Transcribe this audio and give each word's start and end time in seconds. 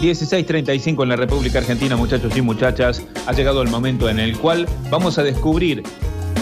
16.35 0.00 1.02
en 1.02 1.08
la 1.08 1.16
República 1.16 1.58
Argentina, 1.58 1.96
muchachos 1.96 2.36
y 2.36 2.42
muchachas. 2.42 3.02
Ha 3.26 3.32
llegado 3.32 3.62
el 3.62 3.68
momento 3.68 4.08
en 4.08 4.20
el 4.20 4.38
cual 4.38 4.68
vamos 4.90 5.18
a 5.18 5.24
descubrir 5.24 5.82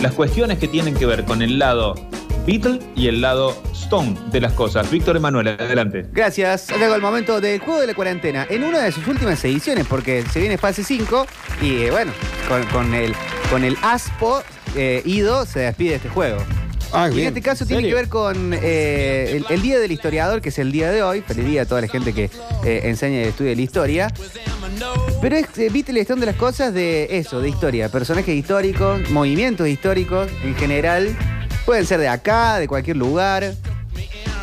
las 0.03 0.13
cuestiones 0.13 0.59
que 0.59 0.69
tienen 0.69 0.95
que 0.95 1.07
ver 1.07 1.25
con 1.25 1.41
el 1.41 1.59
lado 1.59 1.95
Beatle 2.47 2.81
y 2.95 3.09
el 3.09 3.23
lado 3.23 3.57
Stone 3.73 4.15
de 4.31 4.41
las 4.43 4.53
cosas. 4.53 4.91
Víctor 4.91 5.17
Emanuel, 5.17 5.49
adelante. 5.49 6.07
Gracias. 6.13 6.71
Ha 6.71 6.75
llegado 6.75 6.97
el 6.97 7.03
momento 7.03 7.41
del 7.41 7.59
juego 7.61 7.81
de 7.81 7.87
la 7.87 7.95
cuarentena. 7.95 8.47
En 8.51 8.63
una 8.63 8.81
de 8.81 8.93
sus 8.93 9.07
últimas 9.09 9.43
ediciones, 9.45 9.87
porque 9.87 10.23
se 10.31 10.39
viene 10.39 10.59
fase 10.59 10.85
5 10.85 11.27
y 11.63 11.85
eh, 11.85 11.91
bueno, 11.91 12.13
con, 12.73 12.95
el, 12.95 13.15
con 13.51 13.65
el 13.65 13.77
ASPO 13.83 14.43
eh, 14.77 15.03
ido 15.07 15.47
se 15.47 15.61
despide 15.61 15.95
este 15.95 16.11
juego. 16.11 16.39
Ah, 16.93 17.07
Y 17.07 17.11
en 17.11 17.17
bien. 17.17 17.29
este 17.29 17.43
caso 17.43 17.67
tiene 17.67 17.83
que 17.89 17.95
ver 17.95 18.09
con 18.09 18.53
eh, 18.55 19.33
el, 19.37 19.47
el 19.51 19.63
Día 19.63 19.79
del 19.79 19.93
Historiador, 19.93 20.41
que 20.41 20.49
es 20.51 20.59
el 20.59 20.73
día 20.73 20.91
de 20.91 21.03
hoy. 21.03 21.21
Feliz 21.21 21.45
día 21.45 21.63
a 21.63 21.67
toda 21.67 21.81
la 21.81 21.89
gente 21.89 22.13
que 22.13 22.31
eh, 22.65 22.81
enseña 22.85 23.21
y 23.21 23.25
estudia 23.25 23.55
la 23.55 23.61
historia. 23.63 24.13
Pero 25.21 25.37
es 25.37 25.47
eh, 25.59 25.69
Beatles 25.73 26.03
están 26.03 26.21
de 26.21 26.27
las 26.27 26.37
cosas 26.37 26.73
de 26.73 27.19
eso, 27.19 27.41
de 27.41 27.49
historia. 27.49 27.89
Personajes 27.89 28.35
históricos, 28.35 29.11
movimientos 29.11 29.69
históricos 29.69 30.29
en 30.45 30.55
general. 30.57 31.17
Pueden 31.65 31.85
ser 31.87 32.01
de 32.01 32.09
acá, 32.09 32.59
de 32.59 32.69
cualquier 32.69 32.97
lugar. 32.97 33.55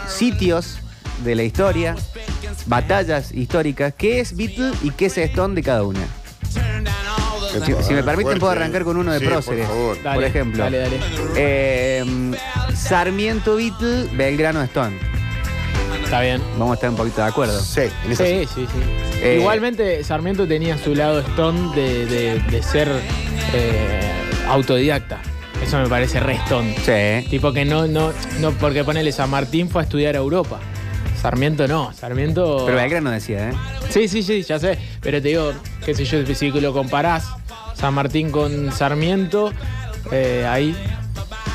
Sitios 0.08 0.78
de 1.23 1.36
la 1.36 1.44
historia. 1.44 1.95
Batallas 2.66 3.31
históricas. 3.31 3.94
¿Qué 3.98 4.20
es 4.20 4.36
Beatle 4.36 4.72
y 4.84 4.91
qué 4.91 5.08
es 5.08 5.17
Stone 5.17 5.55
de 5.55 5.64
cada 5.64 5.84
una? 5.84 6.00
Si, 7.66 7.73
si 7.84 7.93
me 7.93 8.03
permiten, 8.03 8.39
puedo 8.39 8.52
arrancar 8.52 8.84
con 8.84 8.98
uno 8.98 9.12
de 9.13 9.20
Sí, 9.20 9.25
próceres. 9.25 9.67
Por 9.67 9.98
favor. 9.98 10.16
por 10.16 10.23
ejemplo. 10.23 10.63
Dale, 10.63 10.77
dale. 10.80 10.99
Eh, 11.35 12.31
Sarmiento 12.75 13.55
Beatle, 13.55 14.05
Belgrano 14.13 14.61
Stone. 14.63 14.98
Está 16.03 16.21
bien. 16.21 16.41
Vamos 16.58 16.71
a 16.71 16.73
estar 16.75 16.89
un 16.89 16.95
poquito 16.95 17.21
de 17.21 17.27
acuerdo. 17.27 17.59
Sí, 17.59 17.81
en 18.05 18.16
Sí, 18.16 18.45
sí, 18.53 18.67
sí. 18.67 18.67
Eh, 19.21 19.38
Igualmente, 19.39 20.03
Sarmiento 20.03 20.47
tenía 20.47 20.77
su 20.77 20.94
lado 20.95 21.20
Stone 21.20 21.75
de, 21.75 22.05
de- 22.05 22.39
de 22.39 22.63
ser 22.63 22.89
eh, 23.53 24.11
autodidacta. 24.47 25.19
Eso 25.63 25.78
me 25.80 25.88
parece 25.88 26.19
re 26.19 26.33
Stone. 26.45 26.75
Sí. 26.83 27.28
Tipo 27.30 27.53
que 27.53 27.63
no, 27.66 27.88
no, 27.88 28.11
no, 28.39 28.52
porque 28.52 28.83
ponele 28.83 29.11
San 29.11 29.30
Martín 29.30 29.69
fue 29.69 29.81
a 29.81 29.83
estudiar 29.85 30.16
a 30.16 30.19
Europa. 30.19 30.59
Sarmiento 31.23 31.67
no, 31.69 31.93
Sarmiento. 31.93 32.63
Pero 32.66 32.77
Belgrano 32.77 33.09
decía, 33.09 33.49
¿eh? 33.49 33.53
Sí, 33.89 34.09
sí, 34.09 34.21
sí, 34.23 34.43
ya 34.43 34.59
sé. 34.59 34.77
Pero 35.02 35.21
te 35.21 35.29
digo, 35.29 35.53
qué 35.85 35.95
sé 35.95 36.03
yo, 36.03 36.25
si 36.35 36.52
lo 36.52 36.73
comparás 36.73 37.23
San 37.75 37.93
Martín 37.93 38.29
con 38.29 38.73
Sarmiento, 38.73 39.53
eh, 40.11 40.45
ahí 40.45 40.75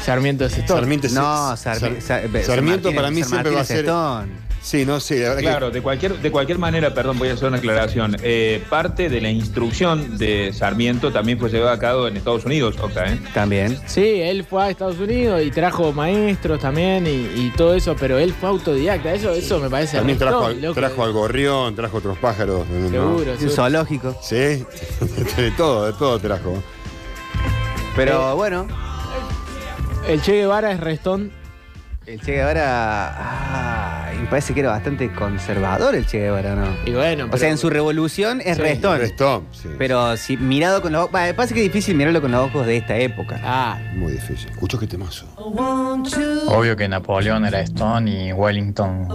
Sarmiento 0.07 0.47
es 0.47 0.57
Stone. 0.57 0.81
Sarmiento 0.81 1.07
es- 1.09 1.13
No, 1.13 1.55
Sar- 1.59 2.01
Sarmiento 2.01 2.95
para 2.95 3.11
mí 3.11 3.21
San 3.21 3.29
siempre 3.29 3.51
va 3.55 3.61
a 3.61 3.65
ser. 3.65 3.77
es 3.81 3.83
Stone. 3.85 4.48
Sí, 4.69 4.85
no 4.85 4.99
la 4.99 5.17
verdad 5.17 5.39
Claro, 5.41 5.71
de 5.71 5.81
cualquier, 5.81 6.19
de 6.19 6.31
cualquier 6.31 6.59
manera, 6.59 6.93
perdón, 6.93 7.19
voy 7.19 7.31
a 7.31 7.33
hacer 7.33 7.49
una 7.49 7.57
aclaración. 7.57 8.17
Eh, 8.23 8.63
parte 8.69 9.09
de 9.09 9.19
la 9.23 9.31
instrucción 9.31 10.19
de 10.19 10.53
Sarmiento 10.53 11.11
también 11.11 11.39
fue 11.39 11.49
llevada 11.49 11.73
a 11.73 11.79
cabo 11.79 12.07
en 12.07 12.19
Estados 12.19 12.45
Unidos, 12.45 12.77
Octa, 12.79 13.11
¿eh? 13.11 13.19
También. 13.33 13.79
Sí, 13.87 14.21
él 14.21 14.45
fue 14.45 14.65
a 14.65 14.69
Estados 14.69 14.99
Unidos 14.99 15.41
y 15.43 15.51
trajo 15.51 15.95
maestros 15.95 16.61
también 16.61 17.07
y, 17.07 17.11
y 17.47 17.53
todo 17.57 17.73
eso, 17.75 17.97
pero 17.99 18.19
él 18.19 18.35
fue 18.39 18.51
autodidacta. 18.51 19.15
Eso, 19.15 19.33
eso 19.33 19.59
me 19.59 19.71
parece 19.71 19.97
también 19.97 20.19
trajo, 20.19 20.45
al, 20.45 20.61
loco. 20.61 20.75
trajo 20.79 21.03
al 21.03 21.13
gorrión, 21.15 21.75
trajo 21.75 21.97
otros 21.97 22.19
pájaros. 22.19 22.67
Seguro, 22.67 23.13
Un 23.13 23.25
seguro. 23.39 23.51
zoológico. 23.51 24.19
Sí, 24.23 24.37
de 25.39 25.51
todo, 25.57 25.87
de 25.87 25.93
todo 25.95 26.19
trajo. 26.19 26.63
Pero 27.97 28.33
Eh, 28.33 28.35
bueno, 28.35 28.67
El 30.07 30.21
Che 30.21 30.33
Guevara 30.35 30.73
es 30.73 30.81
Restón. 30.81 31.38
El 32.09 32.21
Che 32.21 32.33
Guevara. 32.33 33.15
ah, 33.19 34.11
me 34.19 34.27
parece 34.29 34.55
que 34.55 34.61
era 34.61 34.71
bastante 34.71 35.13
conservador 35.13 35.95
el 35.95 36.07
Che 36.07 36.19
Guevara, 36.19 36.55
¿no? 36.55 36.67
Y 36.87 36.93
bueno, 36.93 37.29
O 37.31 37.37
sea, 37.37 37.51
en 37.51 37.59
su 37.59 37.69
revolución 37.71 38.41
es 38.41 38.57
Sí. 38.57 38.63
Restón. 38.63 38.99
Restón, 38.99 39.45
sí. 39.53 39.69
Pero 39.77 40.17
si 40.17 40.37
mirado 40.37 40.81
con 40.81 40.93
los 40.93 41.03
ojos. 41.03 41.13
Me 41.13 41.35
parece 41.35 41.55
que 41.55 41.61
es 41.61 41.67
difícil 41.67 41.95
mirarlo 41.97 42.21
con 42.21 42.31
los 42.33 42.47
ojos 42.49 42.67
de 42.67 42.79
esta 42.79 42.97
época. 42.97 43.41
Ah, 43.45 43.79
Muy 43.95 44.13
difícil. 44.13 44.49
Escucho 44.51 44.79
qué 44.79 44.87
temazo. 44.87 45.27
Obvio 45.37 46.77
que 46.77 46.89
Napoleón 46.89 47.45
era 47.45 47.61
Stone 47.61 48.11
y 48.29 48.33
Wellington. 48.33 49.09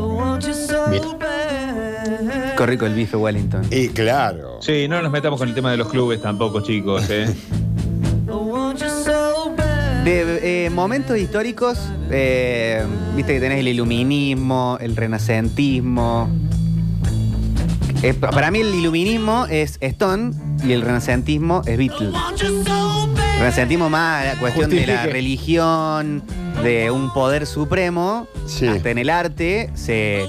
Qué 2.57 2.65
rico 2.65 2.85
el 2.85 2.93
bife 2.93 3.17
Wellington. 3.17 3.65
Y 3.71 3.89
claro. 3.89 4.59
Sí, 4.61 4.87
no 4.87 5.01
nos 5.01 5.11
metamos 5.11 5.39
con 5.39 5.49
el 5.49 5.55
tema 5.55 5.71
de 5.71 5.77
los 5.77 5.89
clubes 5.89 6.21
tampoco, 6.21 6.61
chicos, 6.61 7.09
¿eh? 7.09 7.25
De 10.03 10.65
eh, 10.65 10.69
momentos 10.69 11.17
históricos, 11.17 11.79
eh, 12.11 12.83
viste 13.15 13.35
que 13.35 13.39
tenés 13.39 13.59
el 13.59 13.69
iluminismo, 13.69 14.77
el 14.81 14.97
renacentismo. 14.97 16.29
Eh, 18.01 18.13
pa- 18.13 18.31
para 18.31 18.51
mí 18.51 18.59
el 18.59 18.75
iluminismo 18.75 19.45
es 19.49 19.77
Stone 19.79 20.33
y 20.65 20.73
el 20.73 20.81
renacentismo 20.81 21.61
es 21.65 21.77
Beatle. 21.77 22.07
El 22.09 23.39
renacentismo 23.39 23.89
más 23.89 24.25
la 24.25 24.35
cuestión 24.39 24.69
de 24.71 24.87
la 24.87 25.05
religión, 25.05 26.21
de 26.63 26.91
un 26.91 27.13
poder 27.13 27.45
supremo, 27.45 28.27
Sí. 28.45 28.67
hasta 28.67 28.89
en 28.89 28.97
el 28.97 29.09
arte 29.09 29.69
se 29.73 30.25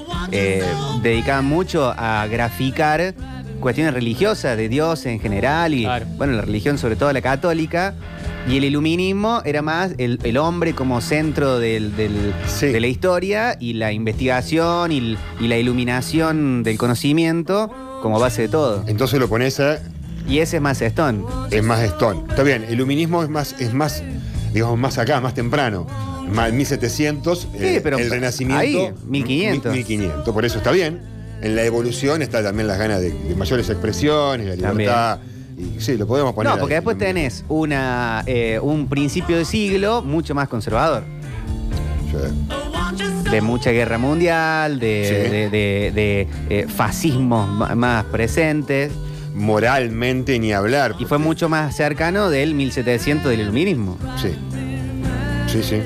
dedicaban 1.01 1.45
mucho 1.45 1.93
a 1.97 2.25
graficar 2.27 3.13
cuestiones 3.65 3.95
religiosas 3.95 4.55
de 4.57 4.69
Dios 4.69 5.07
en 5.07 5.19
general 5.19 5.73
y 5.73 5.85
Claro. 5.85 6.05
bueno, 6.17 6.33
la 6.33 6.43
religión 6.43 6.77
sobre 6.77 6.95
todo 6.95 7.11
la 7.11 7.21
católica. 7.21 7.95
Y 8.47 8.57
el 8.57 8.63
iluminismo 8.63 9.41
era 9.43 9.63
más 9.63 9.93
el, 9.97 10.19
el 10.21 10.37
hombre 10.37 10.75
como 10.75 11.01
centro 11.01 11.57
del- 11.57 11.95
del- 11.95 12.31
Sí. 12.45 12.67
de 12.67 12.79
la 12.79 12.85
historia 12.85 13.57
y 13.59 13.73
la 13.73 13.91
investigación 13.91 14.91
y, 14.91 14.97
l- 14.99 15.17
y 15.39 15.47
la 15.47 15.57
iluminación 15.57 16.61
del 16.61 16.77
conocimiento 16.77 17.71
como 18.03 18.19
base 18.19 18.43
de 18.43 18.49
todo. 18.49 18.83
Entonces 18.85 19.19
lo 19.19 19.27
pones 19.27 19.59
a. 19.59 19.79
Y 20.29 20.37
ese 20.39 20.57
es 20.57 20.61
más 20.61 20.79
Stone. 20.79 21.23
Es 21.49 21.63
más 21.63 21.79
Stone. 21.81 22.21
Está 22.29 22.43
bien, 22.43 22.65
el 22.65 22.73
iluminismo 22.75 23.23
es 23.23 23.29
más, 23.29 23.55
es 23.59 23.73
más, 23.73 24.03
digamos, 24.53 24.77
más 24.77 24.99
acá, 24.99 25.19
más 25.21 25.33
temprano. 25.33 25.87
Más 26.31 26.53
1700, 26.53 27.47
Sí, 27.51 27.79
pero 27.81 27.97
el 27.97 28.11
renacimiento. 28.11 28.61
ahí, 28.61 28.91
1500. 29.07 29.73
1500, 29.73 30.33
por 30.35 30.45
eso 30.45 30.59
está 30.59 30.69
bien. 30.71 31.14
En 31.41 31.55
la 31.55 31.63
evolución 31.63 32.21
está 32.21 32.41
también 32.41 32.67
las 32.67 32.77
ganas 32.79 33.01
de, 33.01 33.11
de 33.11 33.35
mayores 33.35 33.69
expresiones, 33.69 34.47
la 34.59 34.67
También. 34.69 34.89
libertad. 34.89 35.19
Y 35.57 35.79
sí, 35.79 35.95
lo 35.97 36.05
podemos 36.07 36.33
poner. 36.33 36.51
No, 36.53 36.59
porque 36.59 36.73
ahí, 36.75 36.79
después 36.79 36.97
iluminismo. 36.97 37.05
tenés 37.05 37.45
una, 37.49 38.23
eh, 38.25 38.59
un 38.61 38.87
principio 38.87 39.37
de 39.37 39.45
siglo 39.45 40.01
mucho 40.01 40.33
más 40.35 40.47
conservador. 40.49 41.03
Sí. 42.11 43.29
De 43.31 43.41
mucha 43.41 43.71
guerra 43.71 43.97
mundial, 43.97 44.79
de, 44.79 45.05
Sí. 45.07 45.31
de, 45.31 45.49
de- 45.49 45.91
de, 45.93 46.27
eh, 46.49 46.67
fascismos 46.67 47.75
más 47.75 48.03
presentes. 48.05 48.91
Moralmente 49.33 50.39
ni 50.39 50.53
hablar. 50.53 50.95
Y 50.99 51.05
fue 51.05 51.17
mucho 51.17 51.49
más 51.49 51.75
cercano 51.75 52.29
del 52.29 52.53
1700 52.53 53.29
del 53.31 53.41
iluminismo. 53.41 53.97
Sí. 54.21 54.29
Sí, 55.47 55.61
sí. 55.63 55.81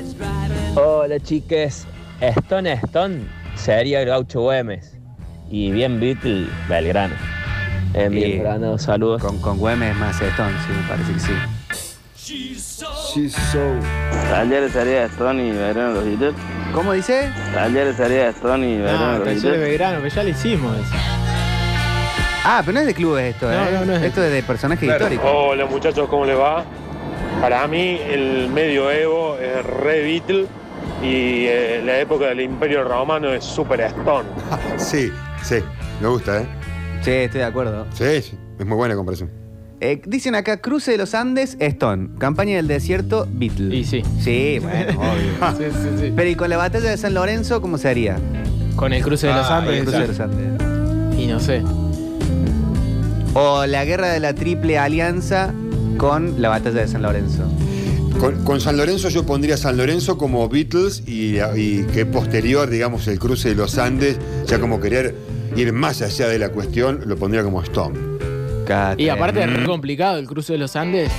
Hola 0.76 1.18
chiques, 1.20 1.84
Stone 2.20 2.72
Stone 2.84 3.22
sería 3.56 4.00
el 4.02 4.08
gaucho 4.08 4.40
Güemes 4.42 4.92
y 5.50 5.70
bien 5.72 5.98
Beatle 6.00 6.46
Belgrano. 6.68 7.14
En 7.94 8.16
Y- 8.16 8.20
Belgrano, 8.20 8.78
saludos. 8.78 9.20
Con, 9.22 9.40
con 9.40 9.58
Güemes 9.58 9.96
más 9.96 10.20
Stone, 10.20 10.52
sí, 10.66 10.72
me 10.72 10.88
parece 10.88 11.12
que 11.12 11.20
sí. 11.20 11.32
Talleres 14.30 14.72
sería 14.72 15.04
Stone 15.06 15.44
y 15.46 15.50
Belgrano 15.50 15.92
los 15.94 16.04
Beatles. 16.04 16.34
¿Cómo 16.72 16.92
dice? 16.92 17.30
Talleres 17.52 17.96
sería 17.96 18.28
Stone 18.28 18.68
y 18.68 18.76
Belgrano 18.76 19.06
no, 19.06 19.12
los 19.18 19.18
Talleres 19.24 19.42
de 19.42 19.48
Beatles. 19.50 19.68
Belgrano, 19.70 19.96
pero 20.02 20.14
ya 20.14 20.22
lo 20.22 20.28
hicimos. 20.28 20.76
eso. 20.78 20.94
Ah, 22.44 22.62
pero 22.64 22.74
no 22.74 22.80
es 22.80 22.86
de 22.86 22.94
clubes 22.94 23.34
esto, 23.34 23.46
No, 23.50 23.52
¿eh? 23.52 23.68
no, 23.72 23.84
no 23.84 23.96
es 23.96 24.02
esto 24.02 24.22
es 24.24 24.32
de 24.32 24.42
personajes 24.42 24.84
Claro. 24.84 25.04
históricos. 25.04 25.30
Hola 25.34 25.66
muchachos, 25.66 26.08
¿cómo 26.08 26.24
les 26.24 26.38
va? 26.38 26.64
Para 27.40 27.66
mí 27.66 27.98
el 28.08 28.48
medioevo 28.48 29.36
es 29.36 29.64
re 29.66 30.02
Beatle 30.02 30.46
y 31.02 31.46
eh, 31.46 31.82
la 31.84 31.98
época 31.98 32.26
del 32.26 32.40
Imperio 32.40 32.84
Romano 32.84 33.30
es 33.32 33.44
Super 33.44 33.80
Stone. 33.80 34.28
Sí, 34.78 35.12
sí. 35.42 35.56
Me 36.00 36.08
gusta, 36.08 36.42
¿eh? 36.42 36.46
Sí, 37.02 37.10
estoy 37.10 37.40
de 37.40 37.46
acuerdo. 37.46 37.86
Sí, 37.94 38.22
sí. 38.22 38.38
Es 38.58 38.66
muy 38.66 38.76
buena 38.76 38.94
comparación. 38.94 39.30
Eh, 39.82 40.02
dicen 40.06 40.34
acá, 40.34 40.58
Cruce 40.58 40.90
de 40.90 40.98
los 40.98 41.14
Andes, 41.14 41.56
Stone. 41.58 42.10
Campaña 42.18 42.56
del 42.56 42.68
desierto, 42.68 43.26
Beatle. 43.32 43.74
Y 43.74 43.84
sí. 43.84 44.02
Sí, 44.20 44.58
bueno, 44.60 44.92
obvio. 45.00 45.56
Sí, 45.56 45.64
sí, 45.72 45.88
sí. 45.98 46.12
Pero 46.14 46.28
¿y 46.28 46.34
con 46.34 46.50
la 46.50 46.58
batalla 46.58 46.90
de 46.90 46.96
San 46.98 47.14
Lorenzo 47.14 47.62
cómo 47.62 47.78
se 47.78 47.88
haría? 47.88 48.18
Con 48.76 48.92
el 48.92 49.02
cruce 49.02 49.26
de 49.28 49.34
los 49.34 49.46
Ah, 49.50 49.58
Andes. 49.58 49.76
El 49.78 49.82
cruce 49.84 50.00
de 50.00 50.08
los 50.08 50.20
Andes. 50.20 51.18
Y 51.18 51.26
no 51.26 51.40
sé. 51.40 51.62
O 53.34 53.64
la 53.66 53.84
guerra 53.84 54.08
de 54.08 54.20
la 54.20 54.34
Triple 54.34 54.76
Alianza 54.78 55.52
con 55.96 56.40
la 56.42 56.48
batalla 56.50 56.80
de 56.80 56.88
San 56.88 57.02
Lorenzo. 57.02 57.44
Con, 58.20 58.44
con 58.44 58.60
San 58.60 58.76
Lorenzo 58.76 59.08
yo 59.08 59.24
pondría 59.24 59.56
San 59.56 59.78
Lorenzo 59.78 60.18
como 60.18 60.46
Beatles 60.48 61.02
y, 61.06 61.38
y 61.56 61.84
que 61.94 62.04
posterior, 62.04 62.68
digamos, 62.68 63.08
el 63.08 63.18
cruce 63.18 63.48
de 63.50 63.54
los 63.54 63.78
Andes, 63.78 64.18
ya 64.46 64.58
como 64.60 64.78
querer 64.78 65.14
ir 65.56 65.72
más 65.72 66.02
allá 66.02 66.28
de 66.28 66.38
la 66.38 66.50
cuestión, 66.50 67.00
lo 67.06 67.16
pondría 67.16 67.42
como 67.42 67.62
Stone. 67.62 67.98
Y 68.98 69.08
aparte 69.08 69.42
es 69.42 69.52
re 69.52 69.64
complicado 69.64 70.18
el 70.18 70.26
cruce 70.26 70.52
de 70.52 70.58
los 70.58 70.76
Andes. 70.76 71.10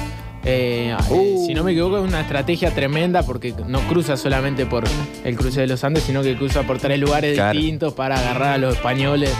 Eh, 0.43 0.95
Uh. 1.09 1.15
eh, 1.15 1.35
si 1.47 1.53
no 1.53 1.63
me 1.63 1.71
equivoco, 1.71 1.97
es 1.97 2.03
una 2.07 2.21
estrategia 2.21 2.73
tremenda 2.73 3.23
porque 3.23 3.53
no 3.67 3.79
cruza 3.87 4.15
solamente 4.15 4.65
por 4.65 4.83
el 5.23 5.35
cruce 5.35 5.61
de 5.61 5.67
los 5.67 5.83
Andes, 5.83 6.03
sino 6.03 6.21
que 6.23 6.35
cruza 6.37 6.63
por 6.63 6.77
tres 6.79 6.99
lugares 6.99 7.33
Claro. 7.35 7.57
distintos 7.59 7.93
para 7.93 8.17
agarrar 8.19 8.53
a 8.53 8.57
los 8.57 8.75
españoles. 8.75 9.31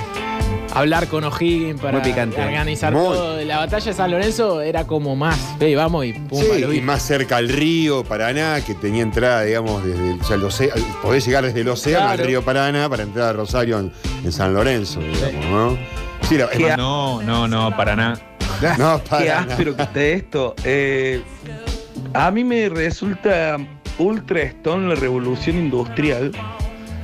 Hablar 0.74 1.08
con 1.08 1.24
O'Higgins 1.24 1.80
para 1.82 2.00
Muy 2.00 2.02
picante. 2.10 2.42
organizar 2.42 2.94
Muy. 2.94 3.02
todo. 3.04 3.42
La 3.44 3.58
batalla 3.58 3.86
de 3.86 3.94
San 3.94 4.12
Lorenzo 4.12 4.62
era 4.62 4.86
como 4.88 5.16
más, 5.16 5.38
ve, 5.60 5.76
vamos 5.76 6.06
y 6.06 6.14
pum, 6.14 6.42
Sí, 6.42 6.64
y 6.78 6.82
más 6.82 7.02
cerca 7.02 7.38
al 7.38 7.50
río, 7.50 8.04
Paraná, 8.04 8.62
que 8.66 8.74
tenía 8.76 9.02
entrada, 9.04 9.44
digamos, 9.44 9.84
desde 9.84 10.12
el, 10.14 10.22
o 10.22 10.24
sea, 10.24 10.36
el 10.38 10.44
océano, 10.44 10.82
podés 11.02 11.26
llegar 11.26 11.44
desde 11.46 11.62
el 11.62 11.68
océano 11.70 12.06
Claro. 12.08 12.22
al 12.22 12.28
río 12.28 12.42
Paraná 12.44 12.90
para 12.90 13.04
entrar 13.04 13.30
a 13.30 13.34
Rosario 13.34 13.80
en, 13.80 13.92
en 14.24 14.32
San 14.32 14.54
Lorenzo, 14.54 15.00
digamos, 15.02 15.46
¿no? 15.46 15.78
Sí, 16.28 16.38
la- 16.38 16.46
es 16.46 16.60
No, 16.60 16.68
más- 16.68 16.78
no, 16.78 17.22
no, 17.24 17.48
no, 17.70 17.76
para 17.78 17.96
nada. 17.96 18.20
no, 18.78 19.02
Qué 19.04 19.10
Paraná. 19.10 19.40
áspero 19.50 19.76
que 19.76 19.84
esté 19.84 20.14
esto. 20.14 20.56
Eh, 20.64 21.22
a 22.14 22.30
mí 22.32 22.44
me 22.44 22.70
resulta 22.70 23.58
ultra 23.98 24.42
stone 24.44 24.88
la 24.88 24.96
revolución 24.96 25.58
industrial, 25.58 26.32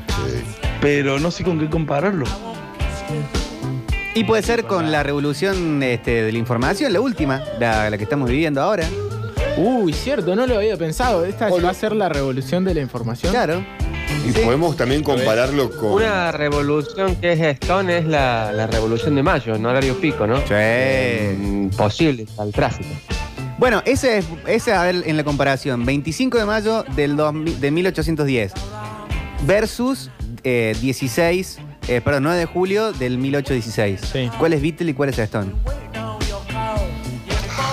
Sí. 0.08 0.44
pero 0.82 1.20
no 1.20 1.32
sé 1.32 1.44
con 1.44 1.60
qué 1.60 1.70
compararlo. 1.70 2.26
Y 4.18 4.24
puede 4.24 4.42
ser 4.42 4.64
con 4.66 4.92
la 4.92 5.04
revolución 5.04 5.84
este, 5.84 6.24
de 6.24 6.32
la 6.32 6.38
información, 6.40 6.92
la 6.92 7.00
última, 7.02 7.44
la, 7.60 7.88
la 7.92 7.98
que 8.00 8.04
estamos 8.06 8.28
viviendo 8.28 8.60
ahora. 8.64 8.84
Uy, 9.58 9.94
cierto, 9.94 10.36
no 10.36 10.48
lo 10.48 10.56
había 10.56 10.76
pensado. 10.76 11.24
Esta 11.24 11.50
va 11.50 11.70
a 11.70 11.74
ser 11.76 11.92
la 11.96 12.10
revolución 12.10 12.64
de 12.66 12.74
la 12.74 12.82
información. 12.82 13.32
Claro. 13.32 13.64
Y 14.28 14.32
Sí. 14.32 14.40
podemos 14.44 14.76
también 14.76 15.04
compararlo 15.04 15.70
con. 15.70 15.92
Una 15.94 16.32
revolución 16.32 17.16
que 17.18 17.34
es 17.34 17.40
Stone 17.62 17.96
es 17.96 18.06
la, 18.06 18.52
la 18.54 18.66
revolución 18.66 19.14
de 19.14 19.22
mayo, 19.22 19.54
en 19.54 19.64
horario 19.68 19.96
pico, 20.02 20.26
¿no? 20.26 20.38
Sí. 20.48 21.36
Mm, 21.38 21.70
Posible 21.70 22.26
al 22.40 22.52
tráfico. 22.52 22.90
Bueno, 23.60 23.84
ese 23.86 24.18
es, 24.18 24.26
ese, 24.48 24.74
a 24.74 24.82
ver, 24.84 25.04
en 25.06 25.16
la 25.16 25.24
comparación, 25.24 25.86
25 25.86 26.40
de 26.40 26.46
mayo 26.46 26.84
del 26.96 27.16
2000 27.16 27.60
de 27.62 27.70
1810 27.72 28.54
versus 29.46 30.10
eh, 30.44 30.76
16, 30.82 31.60
eh, 31.88 32.02
perdón, 32.02 32.24
9 32.24 32.40
de 32.40 32.46
julio 32.46 32.92
del 32.94 33.18
1816. 33.18 34.02
Sí. 34.12 34.30
¿Cuál 34.38 34.54
es 34.54 34.62
Beatle 34.62 34.92
y 34.92 34.94
cuál 34.94 35.10
es 35.10 35.20
Stone? 35.20 35.52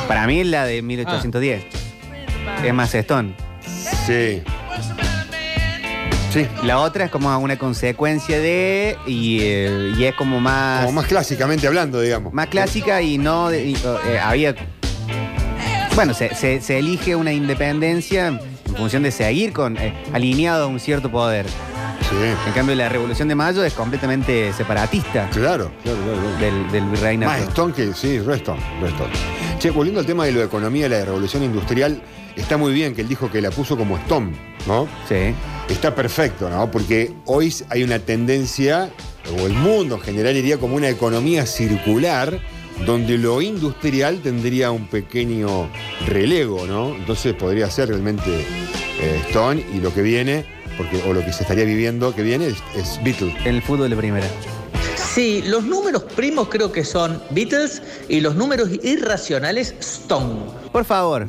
Para 0.09 0.27
mí 0.27 0.41
es 0.41 0.47
la 0.47 0.65
de 0.67 0.83
1810. 0.83 1.65
Es 2.65 2.75
más 2.75 2.95
Stone. 2.95 3.35
Sí. 4.07 4.43
Sí. 6.33 6.47
La 6.65 6.81
otra 6.81 7.05
es 7.07 7.11
como 7.11 7.37
una 7.39 7.57
consecuencia 7.59 8.39
de 8.41 8.97
y, 9.07 9.39
eh, 9.43 9.93
y 9.97 10.05
es 10.05 10.15
como 10.15 10.41
más, 10.41 10.81
Como 10.85 10.93
más 11.01 11.07
clásicamente 11.07 11.67
hablando, 11.67 12.01
digamos. 12.01 12.33
más 12.33 12.49
clásica 12.49 13.01
y 13.03 13.19
no 13.19 13.51
de- 13.51 13.67
y, 13.69 13.75
eh, 13.75 14.19
había 14.21 14.55
bueno 15.95 16.13
se, 16.13 16.35
se- 16.35 16.61
se 16.61 16.79
elige 16.81 17.15
una 17.15 17.33
independencia 17.33 18.27
en 18.27 18.41
función 18.77 19.05
de 19.05 19.13
seguir 19.13 19.53
con 19.53 19.77
eh, 19.77 19.95
alineado 20.13 20.65
a 20.65 20.67
un 20.67 20.81
cierto 20.81 21.09
poder 21.09 21.47
Sí. 21.47 21.55
En 22.23 22.53
cambio 22.55 22.75
la 22.75 22.89
revolución 22.89 23.29
de 23.29 23.35
mayo 23.35 23.65
es 23.65 23.73
completamente 23.73 24.53
separatista 24.53 25.29
Claro, 25.31 25.71
claro, 25.83 25.99
claro. 26.03 26.21
claro. 26.21 26.39
del, 26.39 26.71
del 26.73 26.85
virreinato 26.91 27.33
Más 27.33 27.49
Stone 27.49 27.75
que, 27.75 27.93
sí, 27.95 28.19
re 28.21 28.37
Stone, 28.37 28.61
re 28.81 28.89
Stone. 28.89 29.13
Che, 29.59 29.71
volviendo 29.71 30.01
al 30.01 30.07
tema 30.07 30.25
de 30.25 30.33
lo 30.33 30.41
de 30.41 30.47
economía, 30.47 30.89
la 30.89 31.05
revolución 31.05 31.43
industrial, 31.43 32.03
está 32.37 32.57
muy 32.57 32.73
bien 32.73 32.95
que 32.95 33.01
él 33.03 33.09
dijo 33.09 33.31
que 33.31 33.41
la 33.41 33.51
puso 33.51 33.77
como 33.77 33.97
Stone, 33.99 34.33
¿no? 34.67 34.87
sí 35.09 35.35
Está 35.69 35.95
perfecto, 35.95 36.51
¿no? 36.51 36.71
Porque 36.71 37.13
hoy 37.25 37.55
hay 37.71 37.83
una 37.83 37.99
tendencia, 37.99 38.91
o 39.39 39.47
el 39.47 39.55
mundo 39.55 39.95
en 39.95 40.01
general 40.03 40.37
iría 40.37 40.59
como 40.59 40.77
una 40.77 40.91
economía 40.91 41.47
circular, 41.47 42.39
donde 42.85 43.17
lo 43.17 43.41
industrial 43.41 44.21
tendría 44.21 44.71
un 44.73 44.87
pequeño 44.89 45.69
relevo, 46.07 46.67
¿no? 46.67 46.95
Entonces 46.95 47.33
podría 47.35 47.71
ser 47.71 47.89
realmente 47.89 48.31
eh, 49.01 49.23
Stone 49.29 49.65
y 49.75 49.79
lo 49.81 49.95
que 49.95 50.03
viene, 50.03 50.45
porque, 50.77 51.03
o 51.09 51.13
lo 51.13 51.25
que 51.25 51.33
se 51.33 51.43
estaría 51.43 51.65
viviendo 51.65 52.15
que 52.15 52.23
viene 52.23 52.49
es, 52.49 52.57
es 52.77 53.01
Beatles. 53.03 53.35
en 53.45 53.55
el 53.57 53.63
fútbol 53.63 53.91
de 53.91 53.97
primera 53.97 54.27
Sí, 55.15 55.43
los 55.47 55.63
números 55.65 56.03
primos 56.17 56.49
creo 56.49 56.73
que 56.73 56.85
son 56.85 57.23
Beatles 57.31 57.83
y 58.09 58.21
los 58.21 58.35
números 58.35 58.69
irracionales 58.83 59.75
Stone. 59.81 60.41
por 60.73 60.85
favor 60.85 61.29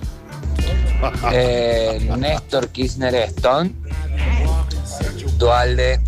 Eh, 1.32 2.10
Néstor 2.18 2.70
Kirchner 2.70 3.14
Stone. 3.16 3.72
Dualde, 5.38 6.00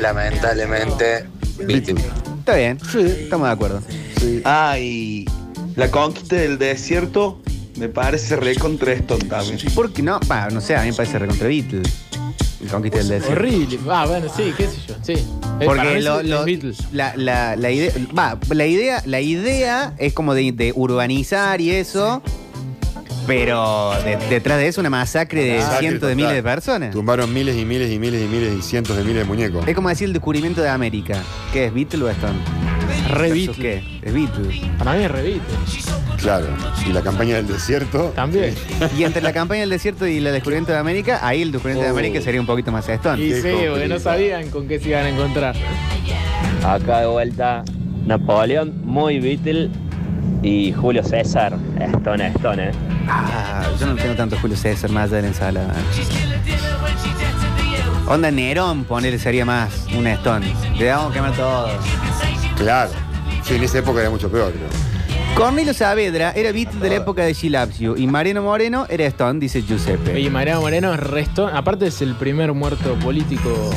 lamentablemente, 0.00 1.24
Beatle. 1.64 1.94
está 2.40 2.54
bien 2.56 2.78
estamos 2.94 3.46
de 3.48 3.52
acuerdo 3.52 3.82
Ah, 4.44 4.76
y 4.78 5.24
la 5.76 5.90
conquista 5.90 6.36
del 6.36 6.58
desierto 6.58 7.40
me 7.76 7.88
parece 7.88 8.36
re 8.36 8.54
contra 8.56 8.92
Stone 8.92 9.24
también. 9.24 9.58
porque 9.74 10.02
no 10.02 10.20
bah, 10.26 10.48
no 10.50 10.60
sé 10.60 10.74
a 10.76 10.82
mí 10.82 10.88
me 10.90 10.94
parece 10.94 11.18
recontra 11.18 11.46
Beatle 11.48 11.82
el 12.62 12.68
conquista 12.68 12.98
del 12.98 13.08
desierto 13.08 13.32
Horrible. 13.40 13.78
Ah, 13.90 14.06
bueno, 14.06 14.26
sí, 14.34 14.52
qué 14.56 14.66
sé 14.66 14.76
yo. 14.86 14.94
Sí. 15.02 15.14
Para 15.42 15.64
Porque 15.66 16.00
lo- 16.00 16.22
lo- 16.22 16.44
Beatles. 16.44 16.78
la, 16.92 17.12
la- 17.16 17.56
la 17.56 17.70
idea, 17.70 17.92
va, 18.16 18.38
la 18.50 18.66
idea, 18.66 19.02
la 19.06 19.20
idea 19.20 19.94
es 19.98 20.12
como 20.12 20.34
de, 20.34 20.52
de 20.52 20.72
urbanizar 20.74 21.60
y 21.60 21.70
eso, 21.70 22.22
pero 23.26 23.92
de- 24.04 24.16
detrás 24.28 24.58
de 24.58 24.68
eso 24.68 24.80
una 24.80 24.90
masacre 24.90 25.44
de 25.44 25.58
Masacre 25.58 25.78
cientos 25.80 26.08
de 26.08 26.14
total. 26.14 26.16
miles 26.16 26.32
de 26.34 26.42
personas. 26.42 26.90
Tumbaron 26.90 27.32
miles 27.32 27.56
y 27.56 27.64
miles 27.64 27.90
y 27.92 27.98
miles 27.98 28.22
y 28.22 28.26
miles 28.26 28.52
y 28.58 28.62
cientos 28.62 28.96
de 28.96 29.04
miles 29.04 29.18
de 29.22 29.24
muñecos. 29.24 29.66
Es 29.68 29.74
como 29.74 29.88
decir 29.88 30.06
el 30.06 30.12
descubrimiento 30.12 30.60
de 30.62 30.68
América. 30.68 31.22
¿Qué 31.52 31.66
es 31.66 31.74
Beatle 31.74 32.04
o 32.04 32.08
Stone? 32.10 32.38
Re 33.10 33.28
¿Versus 33.30 33.46
Beatle. 33.58 33.62
qué? 33.62 33.98
Es 34.08 34.12
Beatle. 34.14 34.60
Para 34.78 34.92
mí 34.94 35.04
es 35.04 35.10
re 35.10 35.22
Beatles. 35.22 35.86
Claro. 36.18 36.46
Y 36.88 36.92
la 36.92 37.00
campaña 37.02 37.36
del 37.36 37.46
desierto. 37.46 38.12
También. 38.14 38.54
Y 38.98 39.04
entre 39.04 39.22
la 39.22 39.32
campaña 39.32 39.60
del 39.60 39.70
desierto 39.70 40.06
y 40.06 40.18
el 40.18 40.24
descubrimiento 40.24 40.72
de 40.72 40.78
América, 40.78 41.20
ahí 41.22 41.42
el 41.42 41.52
descubrimiento 41.52 41.84
de 41.86 41.90
Oh. 41.92 41.98
América 41.98 42.20
sería 42.22 42.40
un 42.40 42.46
poquito 42.46 42.70
más 42.72 42.88
Stone. 42.88 43.22
Y 43.22 43.28
Qué 43.30 43.36
sí, 43.36 43.42
porque 43.42 43.64
no 43.66 43.70
complicado. 43.72 44.00
sabían 44.00 44.50
con 44.50 44.68
qué 44.68 44.78
se 44.78 44.88
iban 44.90 45.06
a 45.06 45.08
encontrar. 45.08 45.54
Acá 46.64 47.00
de 47.00 47.06
vuelta, 47.06 47.64
Napoleón, 48.06 48.74
muy 48.84 49.18
Beatle 49.18 49.70
y 50.42 50.72
Julio 50.72 51.02
César, 51.02 51.56
Stone, 51.80 52.26
Stone, 52.36 52.68
¿eh? 52.68 52.72
Ah, 53.08 53.62
yo 53.80 53.86
no 53.86 53.94
tengo 53.96 54.14
tanto 54.14 54.36
Julio 54.40 54.56
César 54.56 54.90
más 54.90 55.04
allá 55.06 55.16
de 55.16 55.22
la 55.22 55.28
ensalada. 55.28 55.74
Onda 58.06 58.30
Nerón, 58.30 58.84
ponerle 58.84 59.18
sería 59.18 59.44
más 59.44 59.86
una 59.96 60.12
Stone. 60.14 60.46
Le 60.76 60.84
damos 60.84 61.10
a 61.10 61.14
quemar 61.14 61.32
todo. 61.32 61.68
Claro. 62.60 62.90
Sí, 63.42 63.54
en 63.54 63.64
esa 63.64 63.78
época 63.78 64.00
era 64.00 64.10
mucho 64.10 64.30
peor, 64.30 64.52
creo. 64.52 64.68
Cornelio 65.34 65.72
Saavedra 65.72 66.32
era 66.32 66.52
Beatle 66.52 66.78
de 66.80 66.88
la 66.90 66.96
época 66.96 67.24
de 67.24 67.32
You 67.32 67.96
y 67.96 68.06
Mariano 68.06 68.42
Moreno 68.42 68.84
era 68.90 69.06
Stone, 69.06 69.40
dice 69.40 69.62
Giuseppe. 69.62 70.20
Y 70.20 70.28
Mariano 70.28 70.60
Moreno 70.60 70.92
es 70.92 71.00
re 71.00 71.22
Stone. 71.22 71.56
Aparte 71.56 71.86
es 71.86 72.02
el 72.02 72.14
primer 72.16 72.52
muerto 72.52 72.94
político 72.96 73.70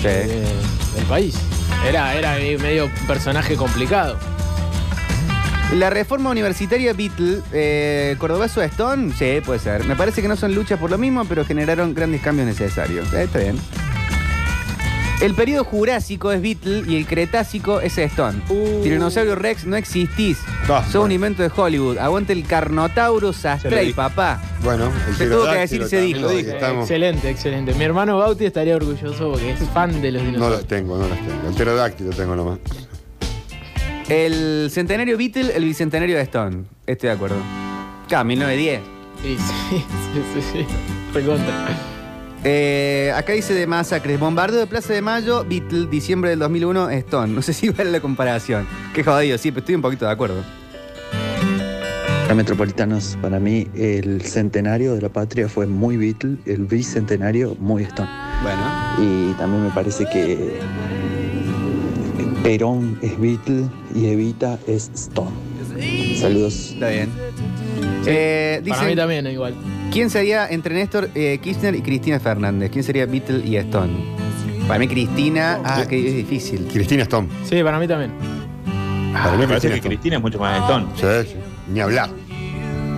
Sí. 0.00 0.08
eh, 0.08 0.44
del 0.96 1.04
país. 1.04 1.36
Era, 1.86 2.14
era 2.14 2.32
medio 2.62 2.90
personaje 3.06 3.56
complicado. 3.56 4.16
La 5.74 5.90
reforma 5.90 6.30
universitaria 6.30 6.94
Beatle, 6.94 7.40
eh, 7.52 8.16
Cordobazo 8.18 8.62
Stone, 8.62 9.12
sí, 9.18 9.42
puede 9.44 9.58
ser. 9.58 9.84
Me 9.84 9.96
parece 9.96 10.22
que 10.22 10.28
no 10.28 10.36
son 10.36 10.54
luchas 10.54 10.78
por 10.78 10.90
lo 10.90 10.96
mismo, 10.96 11.24
pero 11.26 11.44
generaron 11.44 11.92
grandes 11.94 12.22
cambios 12.22 12.46
necesarios. 12.46 13.12
Eh, 13.12 13.24
está 13.24 13.40
bien. 13.40 13.58
El 15.20 15.34
periodo 15.34 15.64
jurásico 15.64 16.32
es 16.32 16.42
Beatle 16.42 16.82
y 16.86 16.96
el 16.96 17.06
cretácico 17.06 17.80
es 17.80 17.96
Stone. 17.96 18.40
Tiranosaurio 18.82 19.34
Rex, 19.36 19.64
no 19.64 19.76
existís. 19.76 20.38
Ah, 20.68 20.82
Sos 20.82 20.92
bueno. 20.92 21.04
un 21.04 21.12
invento 21.12 21.42
de 21.42 21.50
Hollywood. 21.54 21.98
Aguante 21.98 22.32
el 22.34 22.44
Carnotaurus 22.44 23.46
Astrey, 23.46 23.86
dije. 23.86 23.94
papá. 23.96 24.42
Bueno, 24.62 24.90
el 25.08 25.14
Se 25.14 25.26
tuvo 25.26 25.44
que 25.50 25.58
decir, 25.58 25.84
se 25.86 26.00
dijo. 26.02 26.28
estamos. 26.28 26.82
Excelente, 26.82 27.30
excelente. 27.30 27.72
Mi 27.74 27.84
hermano 27.84 28.18
Bauti 28.18 28.44
estaría 28.44 28.76
orgulloso 28.76 29.30
porque 29.30 29.52
es 29.52 29.60
fan 29.72 30.02
de 30.02 30.12
los 30.12 30.22
No 30.22 30.26
dinosaurios. 30.30 30.60
las 30.60 30.68
tengo, 30.68 30.98
no 30.98 31.08
las 31.08 31.18
tengo. 31.18 31.48
El 31.48 31.54
pterodáctilo 31.54 32.10
tengo 32.10 32.36
nomás. 32.36 32.58
El 34.08 34.68
centenario 34.70 35.16
Beatle, 35.16 35.56
el 35.56 35.64
bicentenario 35.64 36.16
de 36.16 36.22
Stone. 36.24 36.64
Estoy 36.86 37.08
de 37.08 37.14
acuerdo. 37.14 37.36
Claro, 38.08 38.24
1910. 38.26 38.80
Sí, 39.22 39.38
sí, 39.38 39.84
sí, 40.12 40.22
sí, 40.34 40.42
sí. 40.52 40.66
Recontra. 41.14 41.68
Eh, 42.46 43.10
acá 43.16 43.32
dice 43.32 43.54
de 43.54 43.66
masacres. 43.66 44.20
Bombardeo 44.20 44.60
de 44.60 44.66
Plaza 44.66 44.92
de 44.92 45.00
Mayo, 45.00 45.46
Beatle, 45.48 45.86
diciembre 45.86 46.30
del 46.30 46.40
2001, 46.40 46.90
Stone. 46.90 47.32
No 47.32 47.40
sé 47.40 47.54
si 47.54 47.70
vale 47.70 47.90
la 47.90 48.00
comparación. 48.00 48.66
Qué 48.92 49.02
jodido, 49.02 49.38
sí, 49.38 49.50
pero 49.50 49.60
estoy 49.60 49.74
un 49.76 49.82
poquito 49.82 50.04
de 50.04 50.12
acuerdo. 50.12 50.42
Para 52.22 52.34
Metropolitanos, 52.34 53.18
para 53.20 53.38
mí 53.40 53.66
el 53.74 54.22
centenario 54.22 54.94
de 54.94 55.02
la 55.02 55.08
patria 55.08 55.48
fue 55.48 55.66
muy 55.66 55.96
Beatle, 55.96 56.36
el 56.46 56.64
bicentenario 56.64 57.56
muy 57.60 57.82
Stone. 57.84 58.10
Bueno. 58.42 58.62
Y 58.98 59.32
también 59.34 59.64
me 59.64 59.70
parece 59.70 60.04
que 60.06 60.58
Perón 62.42 62.98
es 63.00 63.18
Beatle 63.18 63.64
y 63.94 64.06
Evita 64.06 64.58
es 64.66 64.90
Stone. 64.94 65.32
Saludos. 66.18 66.72
Está 66.72 66.88
bien. 66.88 67.10
Eh, 68.06 68.62
Para 68.68 68.82
mí 68.82 68.96
también 68.96 69.26
igual. 69.26 69.54
¿Quién 69.94 70.10
sería 70.10 70.46
entre 70.48 70.74
Néstor 70.74 71.08
eh, 71.14 71.38
Kirchner 71.40 71.74
y 71.76 71.80
Cristina 71.80 72.18
Fernández? 72.20 72.70
¿Quién 72.72 72.84
sería 72.84 73.06
Beatle 73.06 73.46
y 73.46 73.56
Stone? 73.56 73.92
Para 74.66 74.78
mí 74.80 74.88
Cristina, 74.88 75.60
ah, 75.64 75.84
que 75.88 76.06
es 76.08 76.14
difícil. 76.16 76.66
Cristina 76.72 77.04
Stone. 77.04 77.28
Sí, 77.48 77.62
para 77.62 77.78
mí 77.78 77.86
también. 77.86 78.10
Para 79.12 79.32
mí 79.32 79.38
Me 79.38 79.46
parece 79.46 79.68
Cristina 79.68 79.80
que. 79.82 79.88
Cristina 79.88 80.16
es 80.16 80.22
mucho 80.22 80.38
más 80.40 80.60
Stone. 80.62 80.86
Sí, 80.96 81.30
sí. 81.32 81.36
Ni 81.72 81.80
hablar. 81.80 82.10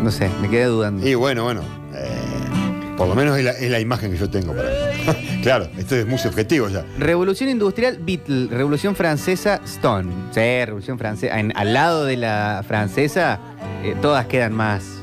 No 0.03 0.11
sé, 0.11 0.31
me 0.41 0.49
quedé 0.49 0.65
dudando. 0.65 1.07
Y 1.07 1.15
bueno, 1.15 1.45
bueno. 1.45 1.61
eh, 1.95 2.95
por 2.97 3.09
lo 3.09 3.15
menos 3.15 3.37
es 3.37 3.45
la, 3.45 3.51
es 3.53 3.71
la 3.71 3.79
imagen 3.81 4.11
que 4.11 4.17
yo 4.17 4.31
tengo 4.31 4.55
para 4.55 4.69
mí. 4.71 5.41
claro, 5.43 5.69
esto 5.77 5.97
es 5.97 6.07
muy 6.07 6.19
subjetivo 6.19 6.69
ya. 6.71 6.85
Revolución 6.99 7.51
industrial, 7.51 7.99
Beatle. 8.01 8.49
Revolución 8.49 8.97
francesa, 8.97 9.61
Stone. 9.65 10.11
Sí, 10.33 10.41
Revolución 10.65 10.99
francesa. 10.99 11.39
En- 11.39 11.53
al 11.57 11.75
lado 11.75 12.05
de 12.07 12.17
la 12.17 12.65
francesa, 12.67 13.39
eh, 13.85 13.95
todas 14.01 14.27
quedan 14.27 14.55
más, 14.55 14.96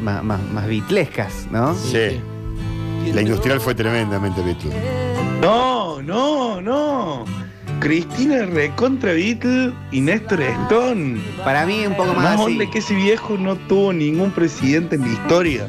más, 0.00 0.22
más, 0.24 0.40
más 0.52 0.66
beatlescas, 0.66 1.46
¿no? 1.50 1.74
Sí. 1.74 2.20
La 3.12 3.22
industrial 3.22 3.60
fue 3.60 3.74
tremendamente 3.74 4.42
Beatle. 4.42 4.72
No, 5.40 6.02
no, 6.02 6.60
no. 6.60 7.24
Cristina 7.80 8.46
recontra 8.46 9.12
Beatle 9.12 9.72
y 9.92 10.00
Néstor 10.00 10.40
Stone. 10.42 11.20
Para 11.44 11.66
mí 11.66 11.86
un 11.86 11.94
poco 11.94 12.14
más 12.14 12.24
Más 12.24 12.34
así. 12.40 12.42
onda 12.52 12.70
que 12.70 12.78
ese 12.78 12.94
viejo 12.94 13.36
no 13.38 13.54
tuvo 13.56 13.92
ningún 13.92 14.30
presidente 14.30 14.96
en 14.96 15.02
la 15.02 15.08
historia. 15.08 15.66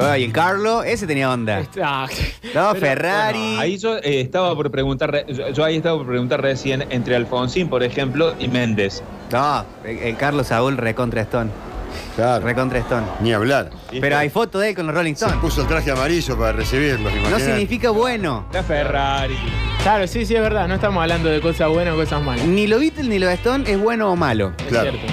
Ay, 0.00 0.24
el 0.24 0.32
Carlo, 0.32 0.82
ese 0.84 1.06
tenía 1.06 1.30
onda. 1.30 1.62
Ah, 1.82 2.06
No, 2.54 2.70
Pero, 2.72 2.80
Ferrari. 2.80 3.38
bueno, 3.38 3.60
ahí 3.60 3.76
yo 3.78 3.96
eh, 3.98 4.20
estaba 4.22 4.54
por 4.54 4.70
preguntar, 4.70 5.10
re- 5.10 5.26
yo, 5.28 5.50
yo 5.50 5.64
ahí 5.64 5.76
estaba 5.76 5.98
por 5.98 6.06
preguntar 6.06 6.40
recién 6.40 6.84
entre 6.90 7.14
Alfonsín, 7.16 7.68
por 7.68 7.82
ejemplo, 7.82 8.34
y 8.38 8.48
Méndez. 8.48 9.02
No, 9.30 9.64
el, 9.84 9.98
el 9.98 10.16
Carlos 10.16 10.46
Saúl 10.46 10.76
recontra 10.78 11.20
Stone. 11.22 11.50
Claro. 12.16 12.44
Recontra 12.44 12.78
Stone. 12.80 13.06
Ni 13.20 13.32
hablar. 13.32 13.70
Pero 14.00 14.16
hay 14.18 14.28
foto 14.28 14.58
de 14.58 14.70
él 14.70 14.74
con 14.76 14.86
los 14.86 14.94
Rolling 14.94 15.14
Se 15.14 15.24
Stones. 15.24 15.40
puso 15.42 15.62
el 15.62 15.68
traje 15.68 15.90
amarillo 15.90 16.38
para 16.38 16.52
recibirlos, 16.52 17.12
No 17.30 17.38
significa 17.38 17.90
bueno. 17.90 18.46
La 18.52 18.62
Ferrari. 18.62 19.36
Claro, 19.82 20.06
sí, 20.06 20.24
sí, 20.26 20.34
es 20.34 20.40
verdad. 20.40 20.68
No 20.68 20.74
estamos 20.74 21.00
hablando 21.02 21.28
de 21.28 21.40
cosas 21.40 21.68
buenas 21.68 21.94
o 21.94 21.96
cosas 21.96 22.22
malas. 22.22 22.44
Ni 22.46 22.66
lo 22.66 22.78
Beatles 22.78 23.06
ni 23.08 23.18
lo 23.18 23.28
Stone 23.30 23.70
es 23.70 23.80
bueno 23.80 24.10
o 24.12 24.16
malo. 24.16 24.52
Es 24.58 24.64
Claro. 24.66 24.90
cierto. 24.92 25.12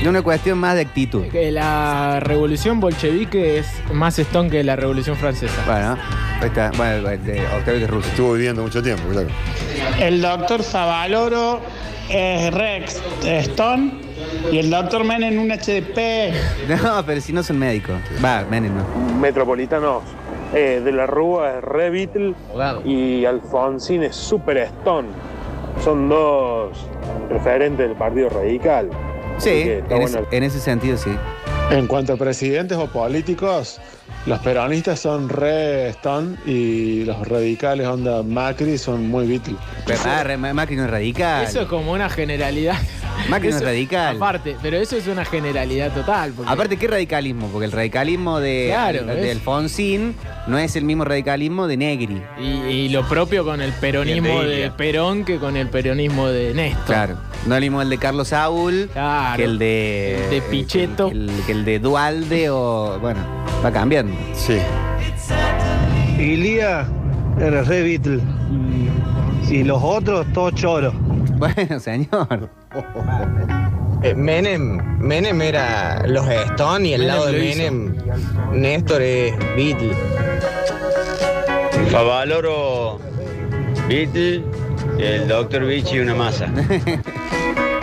Es 0.00 0.08
una 0.08 0.20
cuestión 0.22 0.58
más 0.58 0.74
de 0.74 0.82
actitud. 0.82 1.24
Que 1.28 1.50
la 1.50 2.20
revolución 2.20 2.78
bolchevique 2.80 3.58
es 3.58 3.66
más 3.92 4.18
Stone 4.18 4.50
que 4.50 4.62
la 4.64 4.76
revolución 4.76 5.16
francesa. 5.16 5.54
Bueno, 5.66 5.96
ahí 6.40 6.48
está. 6.48 6.70
Bueno, 6.76 7.08
el 7.08 7.24
de 7.24 7.40
Octavio 7.56 7.80
de 7.80 7.86
Russo. 7.86 8.08
Estuvo 8.08 8.32
viviendo 8.34 8.62
mucho 8.62 8.82
tiempo, 8.82 9.02
claro. 9.10 9.28
El 9.98 10.20
doctor 10.20 10.62
Zavaloro 10.62 11.60
es 12.10 12.52
Rex 12.52 13.00
Stone 13.24 13.92
y 14.50 14.58
el 14.58 14.70
doctor 14.70 15.04
Menem 15.04 15.38
un 15.40 15.48
HDP. 15.50 16.34
No, 16.82 17.04
pero 17.04 17.20
si 17.20 17.32
no 17.32 17.42
son 17.42 17.58
médicos. 17.58 17.96
Va, 18.24 18.44
Menem 18.50 18.72
no. 18.76 18.84
Metropolitanos 19.20 20.02
eh, 20.54 20.80
de 20.84 20.92
la 20.92 21.06
Rúa 21.06 21.58
es 21.58 21.64
Re 21.64 21.90
Beatle 21.90 22.34
y 22.84 23.24
Alfonsín 23.24 24.02
es 24.04 24.14
Super 24.16 24.58
Stone. 24.58 25.08
Son 25.82 26.08
dos 26.08 26.76
referentes 27.30 27.88
del 27.88 27.96
Partido 27.96 28.28
Radical. 28.28 28.90
Sí, 29.38 29.50
en, 29.66 29.84
bueno. 29.88 30.04
ese, 30.06 30.24
en 30.30 30.42
ese 30.44 30.60
sentido 30.60 30.96
sí. 30.96 31.10
En 31.70 31.86
cuanto 31.86 32.12
a 32.12 32.16
presidentes 32.16 32.76
o 32.78 32.86
políticos, 32.86 33.80
los 34.26 34.38
peronistas 34.40 35.00
son 35.00 35.28
Re 35.28 35.88
Stone 35.88 36.36
y 36.46 37.04
los 37.04 37.26
radicales, 37.26 37.86
onda 37.86 38.22
Macri, 38.22 38.76
son 38.78 39.08
muy 39.08 39.26
Beatle. 39.26 39.56
Pero, 39.86 39.98
ah, 40.04 40.22
re- 40.22 40.36
Macri 40.36 40.76
no 40.76 40.84
es 40.84 40.90
radical. 40.90 41.44
Eso 41.44 41.62
es 41.62 41.66
como 41.66 41.92
una 41.92 42.08
generalidad. 42.10 42.76
Macri 43.28 43.50
no 43.50 43.56
es 43.56 43.62
radical. 43.62 44.16
Aparte, 44.16 44.56
pero 44.62 44.76
eso 44.76 44.96
es 44.96 45.06
una 45.06 45.24
generalidad 45.24 45.92
total. 45.92 46.32
porque- 46.36 46.50
Aparte, 46.52 46.76
¿qué 46.76 46.86
radicalismo? 46.88 47.48
Porque 47.48 47.66
el 47.66 47.72
radicalismo 47.72 48.38
de, 48.40 48.66
Claro, 48.68 49.04
de 49.06 49.30
es- 49.30 49.36
Alfonsín 49.36 50.14
no 50.46 50.58
es 50.58 50.76
el 50.76 50.84
mismo 50.84 51.04
radicalismo 51.04 51.66
de 51.66 51.76
Negri. 51.76 52.22
Y, 52.38 52.44
y 52.44 52.88
lo 52.90 53.06
propio 53.08 53.44
con 53.44 53.60
el 53.62 53.72
peronismo 53.72 54.40
de 54.42 54.46
de, 54.48 54.54
Ilia. 54.56 54.76
Perón 54.76 55.24
que 55.24 55.38
con 55.38 55.56
el 55.56 55.68
peronismo 55.68 56.28
de 56.28 56.52
Néstor. 56.54 56.84
Claro. 56.86 57.16
No 57.46 57.54
es 57.54 57.58
el 57.58 57.62
mismo 57.62 57.82
el 57.82 57.90
de 57.90 57.98
Carlos 57.98 58.28
Saúl 58.28 58.88
Claro. 58.92 59.36
que 59.36 59.44
el 59.44 59.58
de. 59.58 60.24
El 60.24 60.30
de 60.30 60.42
Pichetto. 60.42 61.08
Que 61.08 61.14
el, 61.14 61.30
que 61.46 61.52
el 61.52 61.64
de 61.64 61.78
Dualde 61.78 62.50
o. 62.50 62.98
Bueno, 63.00 63.20
va 63.64 63.70
cambiando. 63.72 64.14
Sí. 64.34 64.58
Ilía 66.18 66.86
era 67.40 67.62
re 67.62 67.82
Beatle. 67.82 68.20
Y 69.50 69.62
los 69.62 69.80
otros, 69.82 70.26
todos 70.32 70.54
choros. 70.54 70.94
Bueno, 71.38 71.80
señor. 71.80 72.48
Eh, 74.02 74.14
Menem, 74.14 74.98
Menem 74.98 75.40
era 75.42 76.06
los 76.06 76.28
Stone 76.28 76.88
y 76.88 76.94
al 76.94 77.00
Menem 77.00 77.14
lado 77.14 77.26
de 77.26 77.32
lo 77.32 77.44
hizo. 77.44 77.72
Menem, 77.72 77.94
Néstor 78.52 79.02
es 79.02 79.38
Beatle. 79.56 79.92
Favaloro 81.90 82.98
Beatle, 83.88 84.44
el 84.98 85.28
Dr. 85.28 85.64
Vichy 85.64 86.00
una 86.00 86.14
masa. 86.14 86.48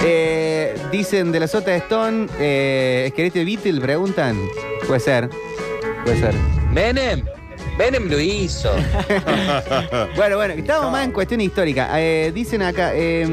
Eh, 0.03 0.75
dicen 0.91 1.31
de 1.31 1.39
la 1.39 1.47
Sota 1.47 1.69
de 1.69 1.77
Stone, 1.77 2.25
eh, 2.39 3.03
¿es 3.05 3.13
que 3.13 3.27
este 3.27 3.45
Beatle? 3.45 3.79
Preguntan. 3.79 4.35
Puede 4.87 4.99
ser. 4.99 5.29
Puede 6.03 6.19
ser. 6.19 6.33
Menem, 6.73 7.23
Menem 7.77 8.09
lo 8.09 8.19
hizo. 8.19 8.71
Bueno, 10.15 10.35
bueno, 10.35 10.53
estamos 10.53 10.91
más 10.91 11.05
en 11.05 11.11
cuestión 11.11 11.41
histórica. 11.41 11.89
Eh, 11.99 12.31
dicen 12.33 12.61
acá, 12.61 12.91
eh, 12.93 13.25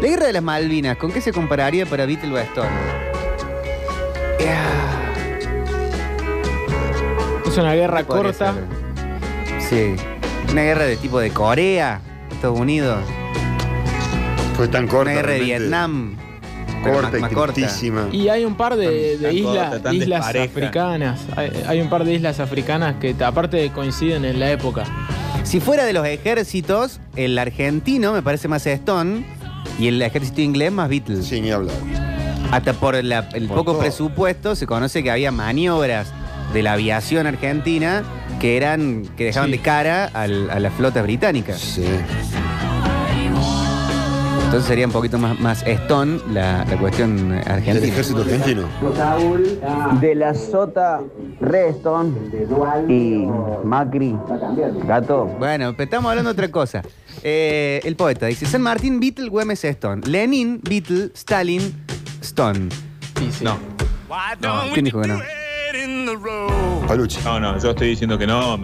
la 0.00 0.06
guerra 0.06 0.26
de 0.26 0.32
las 0.32 0.42
Malvinas, 0.42 0.96
¿con 0.96 1.12
qué 1.12 1.20
se 1.20 1.32
compararía 1.32 1.86
para 1.86 2.06
Beatle 2.06 2.32
o 2.34 2.38
Stone? 2.38 2.68
Es 7.46 7.56
una 7.56 7.74
guerra 7.74 8.02
Podría 8.04 8.32
corta. 8.32 8.54
ser. 8.54 9.96
Sí. 9.96 10.02
Una 10.52 10.62
guerra 10.62 10.84
de 10.84 10.96
tipo 10.96 11.18
de 11.18 11.30
Corea, 11.30 12.00
Estados 12.30 12.58
Unidos. 12.58 12.98
Fue 14.56 14.68
tan 14.68 14.86
corta. 14.86 15.10
Una 15.10 15.12
guerra 15.12 15.32
de 15.32 15.38
realmente, 15.38 15.58
Vietnam. 15.58 16.16
Corta 16.82 17.08
más- 17.10 17.18
y 17.18 17.20
más 17.22 17.32
corta. 17.32 17.60
Y 18.12 18.28
hay 18.28 18.44
un 18.44 18.54
par 18.56 18.76
de, 18.76 19.14
islas, 19.32 19.68
corta, 19.70 19.82
tan 19.82 19.94
islas 19.94 20.18
despareja. 20.32 20.44
africanas. 20.44 21.20
Hay, 21.36 21.50
hay 21.66 21.80
un 21.80 21.88
par 21.88 22.04
de 22.04 22.14
islas 22.14 22.40
africanas 22.40 22.96
que 23.00 23.14
aparte 23.24 23.70
coinciden 23.70 24.24
en 24.24 24.38
la 24.40 24.50
época. 24.50 24.84
Si 25.44 25.60
fuera 25.60 25.84
de 25.84 25.92
los 25.92 26.06
ejércitos, 26.06 27.00
el 27.16 27.38
argentino 27.38 28.12
me 28.12 28.22
parece 28.22 28.48
más 28.48 28.66
Stone 28.66 29.24
y 29.78 29.88
el 29.88 30.00
ejército 30.02 30.40
inglés 30.40 30.72
más 30.72 30.88
Beatles. 30.88 31.26
Sí, 31.26 31.40
ni 31.40 31.50
hablar. 31.50 31.74
Hasta 32.50 32.72
por 32.74 33.02
la- 33.04 33.28
el 33.34 33.46
Por 33.46 33.58
poco 33.58 33.72
todo. 33.72 33.80
presupuesto 33.80 34.54
se 34.56 34.66
conoce 34.66 35.02
que 35.02 35.10
había 35.10 35.30
maniobras 35.32 36.08
de 36.52 36.62
la 36.62 36.72
aviación 36.74 37.26
argentina 37.26 38.02
que 38.40 38.56
eran 38.56 39.04
que 39.16 39.24
dejaban 39.24 39.50
Sí. 39.50 39.56
de 39.56 39.62
cara 39.62 40.06
al- 40.14 40.48
a 40.50 40.58
la 40.60 40.70
flota 40.70 41.02
británica. 41.02 41.54
Sí. 41.56 41.84
Entonces 44.48 44.66
sería 44.66 44.86
un 44.86 44.92
poquito 44.92 45.18
más, 45.18 45.38
más 45.40 45.62
Stone 45.66 46.20
la, 46.32 46.64
la 46.64 46.78
cuestión 46.78 47.28
Del 47.28 47.38
argentina. 47.52 47.86
ejército 47.86 48.22
argentino. 48.22 48.62
De 50.00 50.14
la 50.14 50.32
Sota, 50.34 51.02
Redstone 51.38 52.12
y 52.88 53.26
Macri, 53.62 54.16
gato. 54.86 55.26
Bueno, 55.38 55.72
pero 55.72 55.84
estamos 55.84 56.08
hablando 56.08 56.30
de 56.30 56.32
otra 56.32 56.50
cosa. 56.50 56.82
Eh, 57.22 57.82
el 57.84 57.94
poeta 57.94 58.24
dice: 58.24 58.46
San 58.46 58.62
Martín, 58.62 59.00
Beatle, 59.00 59.28
Güemes, 59.28 59.62
Stone. 59.64 60.06
Lenin, 60.06 60.60
Beatle, 60.62 61.10
Stalin, 61.14 61.84
Stone. 62.22 62.70
Sí, 63.18 63.28
sí. 63.30 63.44
No, 63.44 63.58
¿Quién 64.72 64.86
dijo 64.86 65.02
que 65.02 65.08
no? 65.08 65.18
Paluchi. 66.86 67.18
no, 67.22 67.38
no, 67.38 67.58
yo 67.58 67.70
estoy 67.70 67.88
diciendo 67.88 68.16
que 68.16 68.26
no, 68.26 68.58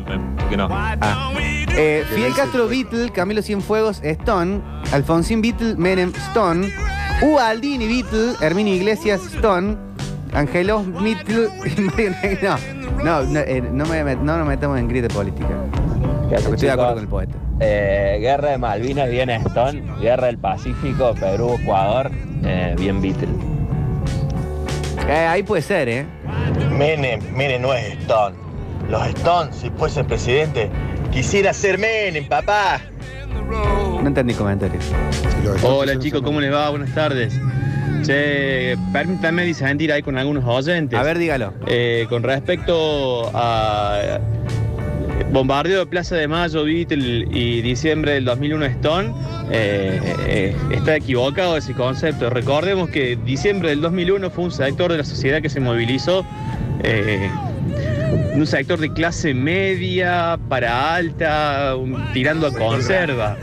que 0.48 0.56
no. 0.56 0.66
Ah. 0.70 1.30
Eh, 1.76 2.04
Fidel 2.14 2.32
Castro, 2.34 2.68
Beatle, 2.68 3.10
Camilo 3.10 3.42
Cienfuegos, 3.42 4.00
Stone, 4.02 4.62
Alfonsín 4.92 5.42
Beatle, 5.42 5.76
Menem, 5.76 6.12
Stone, 6.30 6.72
Ubaldini, 7.22 7.86
Beatle, 7.86 8.34
Herminio 8.40 8.74
Iglesias, 8.74 9.20
Stone, 9.34 9.76
Angelo 10.32 10.84
Beatle. 10.84 11.48
No, 13.04 13.22
no, 13.22 13.22
no, 13.24 13.40
eh, 13.40 13.60
no, 13.60 13.84
me, 13.86 14.02
no 14.16 14.38
nos 14.38 14.46
metamos 14.46 14.78
en 14.78 14.88
grita 14.88 15.08
política. 15.08 15.48
¿Qué 16.28 16.36
hace, 16.36 16.44
Porque 16.44 16.54
estoy 16.54 16.66
de 16.68 16.72
acuerdo 16.72 16.94
con 16.94 17.02
el 17.02 17.08
poeta. 17.08 17.34
Eh, 17.60 18.18
Guerra 18.20 18.50
de 18.50 18.58
Malvinas, 18.58 19.10
bien 19.10 19.28
Stone. 19.30 19.82
Guerra 20.00 20.26
del 20.28 20.38
Pacífico, 20.38 21.14
Perú, 21.14 21.58
Ecuador, 21.60 22.10
eh, 22.44 22.74
bien 22.78 23.02
Beatle. 23.02 23.28
Eh, 25.06 25.26
ahí 25.26 25.42
puede 25.42 25.62
ser, 25.62 25.88
¿eh? 25.88 26.06
Menem, 26.70 27.20
Menem 27.34 27.60
no 27.60 27.74
es 27.74 27.92
Stone. 27.98 28.36
Los 28.88 29.06
Stones, 29.08 29.56
si 29.56 29.70
fuese 29.70 30.02
presidente, 30.04 30.70
quisiera 31.12 31.52
ser 31.52 31.78
Menem, 31.78 32.26
papá. 32.26 32.80
No 33.34 34.06
entendí 34.06 34.34
comentarios. 34.34 34.84
Hola 35.62 35.98
chicos, 35.98 36.22
¿cómo 36.22 36.40
les 36.40 36.52
va? 36.52 36.70
Buenas 36.70 36.94
tardes. 36.94 37.38
Che, 38.04 38.76
permítanme 38.92 39.44
disentir 39.44 39.92
ahí 39.92 40.02
con 40.02 40.18
algunos 40.18 40.44
oyentes. 40.44 40.98
A 40.98 41.02
ver, 41.02 41.18
dígalo. 41.18 41.54
Eh, 41.66 42.06
con 42.10 42.22
respecto 42.22 43.30
a 43.34 44.20
bombardeo 45.34 45.80
de 45.80 45.86
Plaza 45.86 46.14
de 46.16 46.28
Mayo, 46.28 46.64
Beatle 46.64 47.26
y 47.30 47.60
diciembre 47.60 48.12
del 48.12 48.24
2001 48.24 48.64
Stone, 48.66 49.12
eh, 49.50 50.00
eh, 50.26 50.56
está 50.70 50.96
equivocado 50.96 51.56
ese 51.56 51.72
concepto. 51.74 52.30
Recordemos 52.30 52.88
que 52.90 53.16
diciembre 53.16 53.70
del 53.70 53.80
2001 53.80 54.30
fue 54.30 54.44
un 54.44 54.52
sector 54.52 54.92
de 54.92 54.98
la 54.98 55.04
sociedad 55.04 55.42
que 55.42 55.48
se 55.48 55.60
movilizó, 55.60 56.24
eh, 56.82 57.28
un 58.34 58.46
sector 58.46 58.78
de 58.80 58.92
clase 58.92 59.32
media 59.34 60.38
para 60.48 60.94
alta, 60.94 61.74
un- 61.76 62.12
tirando 62.12 62.46
a 62.48 62.52
conserva. 62.52 63.36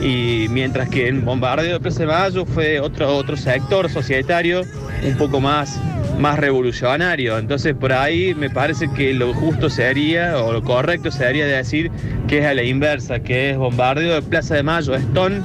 Y 0.00 0.46
mientras 0.50 0.88
que 0.88 1.08
en 1.08 1.24
bombardeo 1.24 1.74
de 1.74 1.80
Plaza 1.80 2.00
de 2.00 2.06
Mayo 2.06 2.46
fue 2.46 2.80
otro, 2.80 3.14
otro 3.16 3.36
sector 3.36 3.90
societario 3.90 4.62
un 5.04 5.16
poco 5.16 5.40
más 5.40 5.80
más 6.18 6.36
revolucionario. 6.38 7.38
Entonces 7.38 7.74
por 7.76 7.92
ahí 7.92 8.34
me 8.34 8.50
parece 8.50 8.88
que 8.90 9.14
lo 9.14 9.32
justo 9.34 9.70
sería, 9.70 10.36
o 10.42 10.52
lo 10.52 10.62
correcto 10.64 11.12
sería 11.12 11.46
decir 11.46 11.92
que 12.26 12.38
es 12.40 12.44
a 12.46 12.54
la 12.54 12.64
inversa, 12.64 13.20
que 13.20 13.50
es 13.50 13.56
bombardeo 13.56 14.14
de 14.14 14.22
Plaza 14.22 14.56
de 14.56 14.64
Mayo, 14.64 14.96
Stone, 14.96 15.42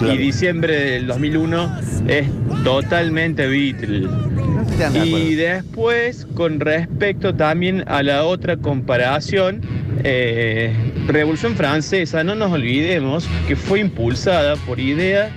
y 0.00 0.16
diciembre 0.18 0.76
del 0.76 1.06
2001 1.08 1.76
es 2.06 2.26
totalmente 2.62 3.46
Beatle. 3.48 4.08
De 4.90 5.06
Y 5.06 5.34
después, 5.34 6.26
con 6.34 6.60
respecto 6.60 7.34
también 7.34 7.84
a 7.86 8.02
la 8.02 8.24
otra 8.24 8.56
comparación, 8.56 9.60
eh, 10.04 10.74
Revolución 11.06 11.56
Francesa, 11.56 12.24
no 12.24 12.34
nos 12.34 12.52
olvidemos 12.52 13.28
que 13.46 13.56
fue 13.56 13.80
impulsada 13.80 14.56
por 14.56 14.80
ideas 14.80 15.30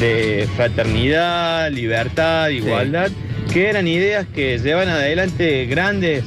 de 0.00 0.48
fraternidad, 0.56 1.70
libertad, 1.70 2.48
igualdad, 2.48 3.10
que 3.52 3.68
eran 3.68 3.86
ideas 3.86 4.26
que 4.34 4.58
llevan 4.58 4.88
adelante 4.88 5.66
grandes 5.66 6.24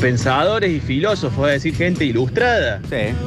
pensadores 0.00 0.70
y 0.70 0.80
filósofos, 0.80 1.48
es 1.48 1.62
decir, 1.62 1.74
gente 1.74 2.04
ilustrada. 2.04 2.80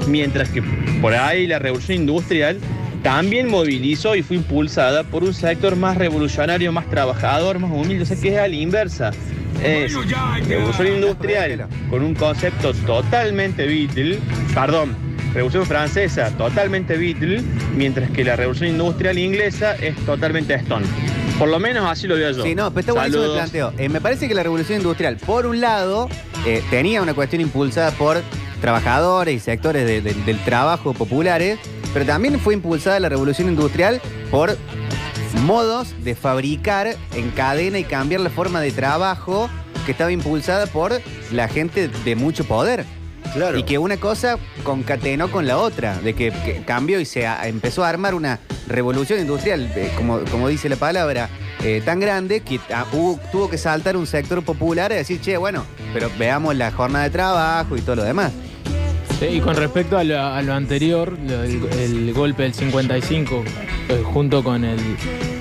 Mientras 0.08 0.50
que 0.50 0.62
por 1.02 1.14
ahí 1.14 1.48
la 1.48 1.60
revolución 1.60 2.00
industrial 2.00 2.58
también 3.04 3.50
movilizó 3.50 4.16
y 4.16 4.24
fue 4.24 4.38
impulsada 4.38 5.04
por 5.04 5.24
un 5.24 5.34
sector 5.34 5.76
más 5.76 5.98
revolucionario, 5.98 6.72
más 6.72 6.90
trabajador, 6.90 7.60
más 7.60 7.72
humilde, 7.72 8.04
o 8.04 8.06
sea 8.06 8.18
que 8.18 8.30
es 8.30 8.38
a 8.38 8.48
la 8.48 8.56
inversa. 8.56 9.12
Es 9.64 9.94
revolución 10.48 10.88
industrial 10.88 11.68
con 11.90 12.04
un 12.04 12.16
concepto 12.16 12.74
totalmente 12.74 13.66
Beatle, 13.66 14.20
perdón, 14.54 14.96
revolución 15.34 15.66
francesa 15.66 16.30
totalmente 16.38 16.98
Beatle, 16.98 17.42
mientras 17.76 18.10
que 18.12 18.24
la 18.24 18.36
revolución 18.36 18.70
industrial 18.70 19.18
inglesa 19.18 19.76
es 19.76 19.96
totalmente 20.06 20.54
Stone. 20.56 20.86
Por 21.38 21.50
lo 21.50 21.60
menos 21.60 21.90
así 21.90 22.08
lo 22.08 22.16
veo 22.16 22.32
yo. 22.32 22.44
Sí, 22.44 22.54
no, 22.54 22.70
pero 22.72 22.80
está 22.82 22.94
buenísimo 22.94 23.24
el 23.24 23.32
planteo. 23.32 23.74
Eh, 23.78 23.88
me 23.88 24.02
parece 24.02 24.28
que 24.28 24.34
la 24.34 24.44
revolución 24.44 24.80
industrial, 24.80 25.16
por 25.18 25.46
un 25.46 25.62
lado, 25.62 26.10
eh, 26.46 26.62
tenía 26.70 27.02
una 27.02 27.14
cuestión 27.14 27.42
impulsada 27.42 27.92
por 27.92 28.22
trabajadores 28.62 29.36
y 29.36 29.40
sectores 29.40 29.86
de- 29.86 30.02
de- 30.02 30.14
del 30.14 30.40
trabajo 30.44 30.94
populares, 30.94 31.60
pero 31.94 32.06
también 32.06 32.40
fue 32.40 32.54
impulsada 32.54 33.00
la 33.00 33.10
revolución 33.10 33.48
industrial 33.50 34.02
por 34.32 34.58
modos 35.46 35.96
de 36.04 36.16
fabricar 36.16 36.96
en 37.16 37.30
cadena 37.32 37.80
y 37.80 37.84
cambiar 37.84 38.22
la 38.22 38.30
forma 38.30 38.62
de 38.62 38.72
trabajo 38.72 39.50
que 39.86 39.92
estaba 39.94 40.12
impulsada 40.12 40.66
por 40.68 41.02
la 41.32 41.48
gente 41.48 41.88
de 41.88 42.16
mucho 42.16 42.44
poder. 42.46 42.86
Y 43.60 43.64
que 43.64 43.78
una 43.78 43.98
cosa 43.98 44.38
concatenó 44.64 45.30
con 45.32 45.46
la 45.46 45.58
otra, 45.58 46.00
de 46.00 46.16
que, 46.16 46.32
que 46.32 46.64
cambió 46.66 47.00
y 47.00 47.06
se 47.06 47.28
a- 47.28 47.48
empezó 47.48 47.84
a 47.84 47.90
armar 47.90 48.16
una 48.16 48.40
revolución 48.68 49.20
industrial, 49.20 49.72
eh, 49.76 49.92
como, 49.96 50.20
como 50.32 50.48
dice 50.48 50.68
la 50.68 50.78
palabra, 50.78 51.30
eh, 51.64 51.82
tan 51.86 52.00
grande 52.00 52.42
que 52.42 52.60
ah, 52.74 52.86
hubo- 52.92 53.20
tuvo 53.32 53.50
que 53.50 53.58
saltar 53.60 53.98
un 53.98 54.08
sector 54.08 54.44
popular 54.44 54.92
y 54.92 54.96
decir, 54.96 55.22
che, 55.22 55.38
bueno, 55.38 55.64
pero 55.94 56.10
veamos 56.18 56.56
la 56.56 56.72
jornada 56.72 57.06
de 57.06 57.12
trabajo 57.12 57.78
y 57.78 57.82
todo 57.82 57.98
lo 57.98 58.04
demás. 58.04 58.32
Y 59.22 59.40
con 59.42 59.56
respecto 59.56 59.98
a 59.98 60.04
lo, 60.04 60.20
a 60.20 60.42
lo 60.42 60.54
anterior, 60.54 61.18
lo- 61.28 61.44
el, 61.44 61.62
el 61.80 62.14
golpe 62.14 62.44
del 62.44 62.54
55, 62.54 63.44
eh, 63.90 64.02
junto 64.04 64.44
con 64.44 64.64
el, 64.64 64.80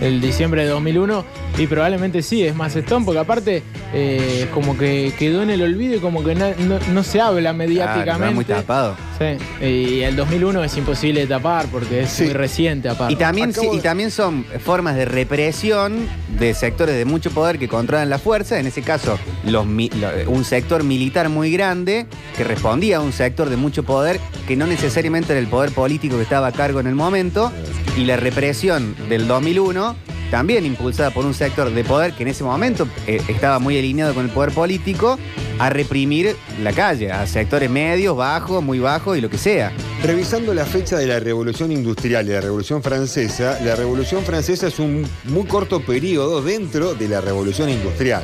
el 0.00 0.20
diciembre 0.20 0.62
de 0.64 0.68
2001, 0.70 1.24
y 1.58 1.66
probablemente 1.66 2.22
sí, 2.22 2.44
es 2.44 2.54
más 2.54 2.74
Stone, 2.76 3.04
porque 3.04 3.20
aparte 3.20 3.62
eh, 3.94 4.48
como 4.52 4.76
que 4.76 5.12
quedó 5.18 5.42
en 5.42 5.50
el 5.50 5.62
olvido 5.62 5.96
y 5.96 5.98
como 6.00 6.24
que 6.24 6.34
no, 6.34 6.46
no 6.92 7.02
se 7.02 7.20
habla 7.20 7.52
mediáticamente. 7.52 8.16
Claro, 8.18 8.34
muy 8.34 8.44
tapado. 8.44 8.96
Sí, 9.18 9.64
y 9.66 10.00
el 10.02 10.14
2001 10.14 10.62
es 10.62 10.76
imposible 10.76 11.20
de 11.22 11.26
tapar 11.26 11.66
porque 11.66 12.02
es 12.02 12.20
muy 12.20 12.32
reciente 12.32 12.88
aparte. 12.88 13.12
Y 13.12 13.16
también, 13.16 13.50
Acabo 13.50 13.74
y 13.74 13.76
de- 13.78 13.82
también 13.82 14.10
son 14.12 14.44
formas 14.64 14.94
de 14.94 15.04
represión 15.06 16.06
de 16.38 16.54
sectores 16.54 16.94
de 16.96 17.04
mucho 17.04 17.30
poder 17.30 17.58
que 17.58 17.66
controlan 17.68 18.08
la 18.10 18.18
fuerza, 18.18 18.60
en 18.60 18.66
ese 18.66 18.82
caso 18.82 19.18
los 19.44 19.66
mi- 19.66 19.90
lo- 19.90 20.30
un 20.30 20.44
sector 20.44 20.84
militar 20.84 21.28
muy 21.30 21.50
grande 21.50 22.06
que 22.36 22.44
respondía 22.44 22.98
a 22.98 23.00
un 23.00 23.12
sector 23.12 23.48
de 23.50 23.56
mucho 23.56 23.82
poder 23.82 24.20
que 24.46 24.56
no 24.56 24.66
necesariamente 24.66 25.32
era 25.32 25.40
el 25.40 25.48
poder 25.48 25.72
político 25.72 26.16
que 26.16 26.22
estaba 26.22 26.46
a 26.48 26.52
cargo 26.52 26.78
en 26.80 26.86
el 26.86 26.94
momento, 26.94 27.50
y 27.96 28.04
la 28.04 28.16
represión 28.16 28.94
del 29.08 29.26
2001 29.26 29.96
también 30.30 30.64
impulsada 30.66 31.10
por 31.10 31.24
un 31.24 31.34
sector 31.34 31.70
de 31.72 31.84
poder 31.84 32.12
que 32.12 32.22
en 32.22 32.28
ese 32.28 32.44
momento 32.44 32.86
eh, 33.06 33.20
estaba 33.28 33.58
muy 33.58 33.78
alineado 33.78 34.12
con 34.14 34.24
el 34.26 34.30
poder 34.30 34.52
político, 34.52 35.18
a 35.58 35.70
reprimir 35.70 36.36
la 36.62 36.72
calle, 36.72 37.10
a 37.10 37.26
sectores 37.26 37.70
medios, 37.70 38.16
bajos, 38.16 38.62
muy 38.62 38.78
bajos 38.78 39.16
y 39.18 39.20
lo 39.20 39.30
que 39.30 39.38
sea. 39.38 39.72
Revisando 40.02 40.54
la 40.54 40.64
fecha 40.64 40.96
de 40.96 41.06
la 41.06 41.20
Revolución 41.20 41.72
Industrial 41.72 42.26
y 42.26 42.32
la 42.32 42.40
Revolución 42.40 42.82
Francesa, 42.82 43.58
la 43.64 43.74
Revolución 43.76 44.22
Francesa 44.22 44.68
es 44.68 44.78
un 44.78 45.06
muy 45.24 45.44
corto 45.44 45.80
periodo 45.80 46.42
dentro 46.42 46.94
de 46.94 47.08
la 47.08 47.20
Revolución 47.20 47.68
Industrial. 47.68 48.22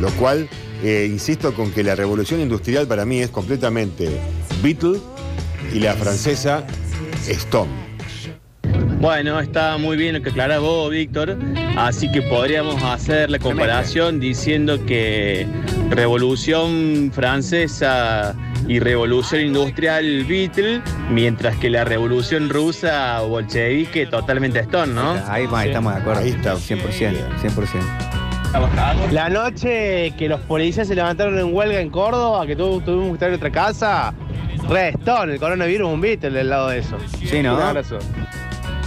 Lo 0.00 0.10
cual, 0.12 0.48
eh, 0.82 1.08
insisto 1.10 1.54
con 1.54 1.70
que 1.70 1.82
la 1.82 1.94
Revolución 1.94 2.40
Industrial 2.40 2.86
para 2.86 3.04
mí 3.04 3.20
es 3.20 3.30
completamente 3.30 4.08
Beatle 4.62 4.98
y 5.72 5.80
la 5.80 5.94
francesa 5.94 6.66
Stone. 7.28 7.70
Bueno, 9.02 9.40
está 9.40 9.78
muy 9.78 9.96
bien 9.96 10.14
lo 10.14 10.22
que 10.22 10.30
aclarás 10.30 10.60
vos, 10.60 10.88
Víctor. 10.88 11.36
Así 11.76 12.10
que 12.12 12.22
podríamos 12.22 12.80
hacer 12.84 13.30
la 13.30 13.40
comparación 13.40 14.20
diciendo 14.20 14.86
que 14.86 15.44
Revolución 15.94 17.10
Francesa 17.14 18.34
y 18.66 18.78
Revolución 18.78 19.42
Industrial 19.42 20.24
Beatle, 20.24 20.80
mientras 21.10 21.56
que 21.56 21.68
la 21.70 21.84
Revolución 21.84 22.48
Rusa 22.48 23.20
bolchevique 23.20 24.06
totalmente 24.06 24.60
Stone, 24.60 24.92
¿no? 24.94 25.16
Ahí, 25.28 25.46
va, 25.46 25.64
estamos 25.66 25.94
de 25.94 26.00
acuerdo. 26.00 26.20
Ahí 26.22 26.30
está, 26.30 26.54
100%, 26.54 27.14
100%. 27.42 29.12
La 29.12 29.28
noche 29.30 30.12
que 30.18 30.28
los 30.28 30.40
policías 30.40 30.86
se 30.88 30.94
levantaron 30.94 31.38
en 31.38 31.54
huelga 31.54 31.80
en 31.80 31.90
Córdoba, 31.90 32.46
que 32.46 32.54
tu- 32.56 32.80
tuvimos 32.82 33.08
que 33.08 33.12
estar 33.14 33.28
en 33.30 33.34
otra 33.36 33.50
casa, 33.50 34.14
Red 34.68 34.96
Stone, 35.00 35.32
el 35.34 35.38
coronavirus, 35.40 35.88
un 35.88 36.00
Beatle 36.00 36.30
del 36.30 36.48
lado 36.50 36.68
de 36.68 36.78
eso. 36.78 36.96
Sí, 37.24 37.42
¿no? 37.42 37.54
Un 37.56 37.62
abrazo. 37.62 37.98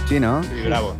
Sí, 0.08 0.20
¿no? 0.20 0.40
bravo. 0.64 0.96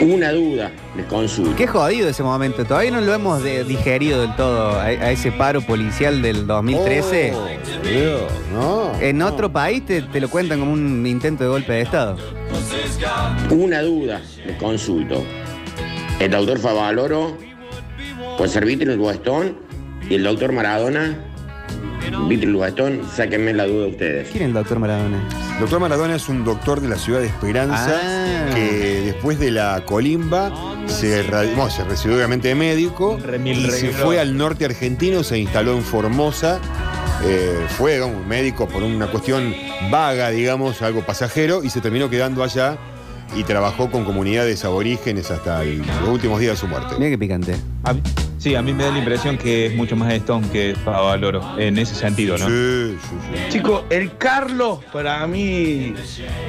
Una 0.00 0.32
duda, 0.32 0.70
les 0.96 1.06
consulto. 1.06 1.56
Qué 1.56 1.66
jodido 1.66 2.08
ese 2.08 2.22
momento. 2.22 2.64
Todavía 2.64 2.90
no 2.90 3.00
lo 3.00 3.12
hemos 3.14 3.42
de- 3.42 3.64
digerido 3.64 4.20
del 4.20 4.34
todo 4.36 4.70
a, 4.78 4.84
a 4.84 5.10
ese 5.10 5.32
paro 5.32 5.60
policial 5.62 6.20
del 6.22 6.46
2013. 6.46 7.32
no. 8.52 8.92
En 9.00 9.22
otro 9.22 9.50
país 9.52 9.84
te, 9.84 10.02
te 10.02 10.20
lo 10.20 10.28
cuentan 10.28 10.60
como 10.60 10.72
un 10.72 11.06
intento 11.06 11.44
de 11.44 11.50
golpe 11.50 11.72
de 11.74 11.80
Estado. 11.82 12.16
Una 13.50 13.82
duda, 13.82 14.20
les 14.44 14.56
consulto. 14.56 15.22
El 16.18 16.30
doctor 16.30 16.58
Favaloro 16.58 17.36
puede 18.38 18.50
ser 18.50 18.64
Beatle 18.64 18.96
o 18.96 19.10
Stone 19.10 19.54
y 20.08 20.14
el 20.14 20.24
doctor 20.24 20.52
Maradona, 20.52 21.25
Stone, 22.20 23.00
sáquenme 23.14 23.52
la 23.52 23.66
duda 23.66 23.86
ustedes. 23.88 24.28
¿Quién 24.30 24.42
es 24.44 24.48
el 24.48 24.54
doctor 24.54 24.78
Maradona? 24.78 25.18
Doctor 25.60 25.80
Maradona 25.80 26.16
es 26.16 26.28
un 26.28 26.44
doctor 26.44 26.80
de 26.80 26.88
la 26.88 26.96
ciudad 26.96 27.20
de 27.20 27.26
Esperanza 27.26 28.00
Ah. 28.02 28.54
que 28.54 29.02
después 29.04 29.38
de 29.38 29.50
la 29.50 29.82
colimba 29.84 30.50
se, 30.86 31.22
ra- 31.22 31.42
bueno, 31.42 31.70
se 31.70 31.84
recibió 31.84 32.16
obviamente 32.16 32.48
de 32.48 32.54
médico 32.54 33.18
y 33.44 33.70
se 33.70 33.90
fue 33.90 34.18
al 34.18 34.36
norte 34.36 34.64
argentino, 34.64 35.22
se 35.22 35.38
instaló 35.38 35.72
en 35.76 35.82
Formosa. 35.82 36.58
eh, 37.24 37.64
fue 37.78 37.94
digamos, 37.94 38.16
un 38.20 38.28
médico 38.28 38.68
por 38.68 38.82
una 38.82 39.06
cuestión 39.06 39.54
vaga, 39.90 40.28
digamos, 40.30 40.82
algo 40.82 41.00
pasajero, 41.00 41.64
y 41.64 41.70
se 41.70 41.80
terminó 41.80 42.10
quedando 42.10 42.42
allá 42.44 42.76
y 43.34 43.44
trabajó 43.44 43.90
con 43.90 44.04
comunidades 44.04 44.64
aborígenes 44.64 45.30
hasta 45.30 45.62
el- 45.62 45.80
los 46.00 46.08
últimos 46.08 46.40
días 46.40 46.52
de 46.52 46.56
su 46.56 46.66
muerte. 46.68 46.94
Mira 46.98 47.10
qué 47.10 47.18
picante. 47.18 47.56
A 47.84 47.92
mí- 47.92 48.02
sí, 48.38 48.54
a 48.54 48.62
mí 48.62 48.72
me 48.72 48.84
da 48.84 48.90
la 48.90 48.98
impresión 48.98 49.36
que 49.38 49.66
es 49.66 49.74
mucho 49.74 49.96
más 49.96 50.12
Stone 50.12 50.48
que 50.48 50.74
Favaloro, 50.84 51.58
en 51.58 51.78
ese 51.78 51.94
sentido, 51.94 52.38
¿no? 52.38 52.46
Sí, 52.48 52.96
Chicos, 53.50 53.84
el 53.90 54.16
Carlos 54.16 54.80
para 54.92 55.26
mí 55.26 55.94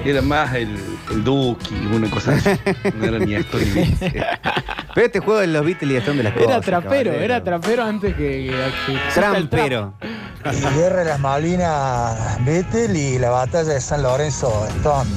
era 0.06 0.22
más 0.22 0.54
el, 0.56 0.70
el 1.12 1.24
Duki, 1.24 1.76
una 1.94 2.10
cosa 2.10 2.34
así. 2.36 2.50
No 2.98 3.06
era 3.06 3.20
ni 3.20 3.36
esto 3.36 3.58
ni. 3.58 3.96
Pero 4.96 5.06
este 5.06 5.20
juego 5.20 5.40
de 5.42 5.48
los 5.48 5.64
Beatles 5.64 5.92
y 5.92 5.96
Stone 5.98 6.18
de 6.18 6.24
las 6.24 6.34
cosas. 6.34 6.50
Era 6.50 6.62
trapero, 6.62 6.90
caballero. 7.12 7.14
era 7.24 7.44
trapero 7.44 7.84
antes 7.84 8.16
que, 8.16 8.24
que- 8.24 8.54
que 8.88 8.94
exista 8.94 9.38
el 9.38 9.48
trap. 9.50 9.68
Trampero. 9.68 9.94
Guerra 10.76 11.00
de 11.04 11.06
las 11.06 11.20
Malvinas 11.20 12.44
Beatle 12.46 12.98
y 12.98 13.20
la 13.20 13.30
batalla 13.30 13.74
de 13.74 13.82
San 13.82 14.02
Lorenzo 14.02 14.66
Stone. 14.78 15.10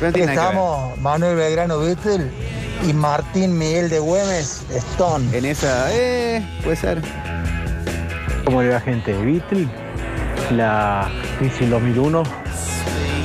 Estamos 0.00 0.98
Manuel 1.00 1.36
Belgrano 1.36 1.78
Beatle 1.78 2.30
y 2.88 2.92
Martín 2.94 3.58
Miguel 3.58 3.90
de 3.90 3.98
Güemes 3.98 4.64
Stone. 4.70 5.36
En 5.36 5.44
esa, 5.44 5.88
eh, 5.92 6.42
puede 6.64 6.76
ser. 6.76 7.02
¿Cómo 8.46 8.62
le 8.62 8.70
va 8.70 8.80
gente? 8.80 9.12
Beatle, 9.12 9.68
la 10.52 11.06
crisis 11.38 11.60
del 11.60 11.70
2001 11.70 12.22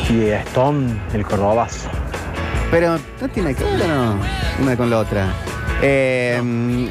y 0.09 0.29
Stone, 0.29 1.01
el 1.13 1.25
Cordobazo. 1.25 1.89
Pero 2.71 2.99
no 3.21 3.29
tiene 3.29 3.55
que 3.55 3.63
ver, 3.63 3.87
no, 3.87 4.19
una 4.61 4.75
con 4.75 4.89
la 4.89 4.99
otra. 4.99 5.27
Eh, 5.81 6.89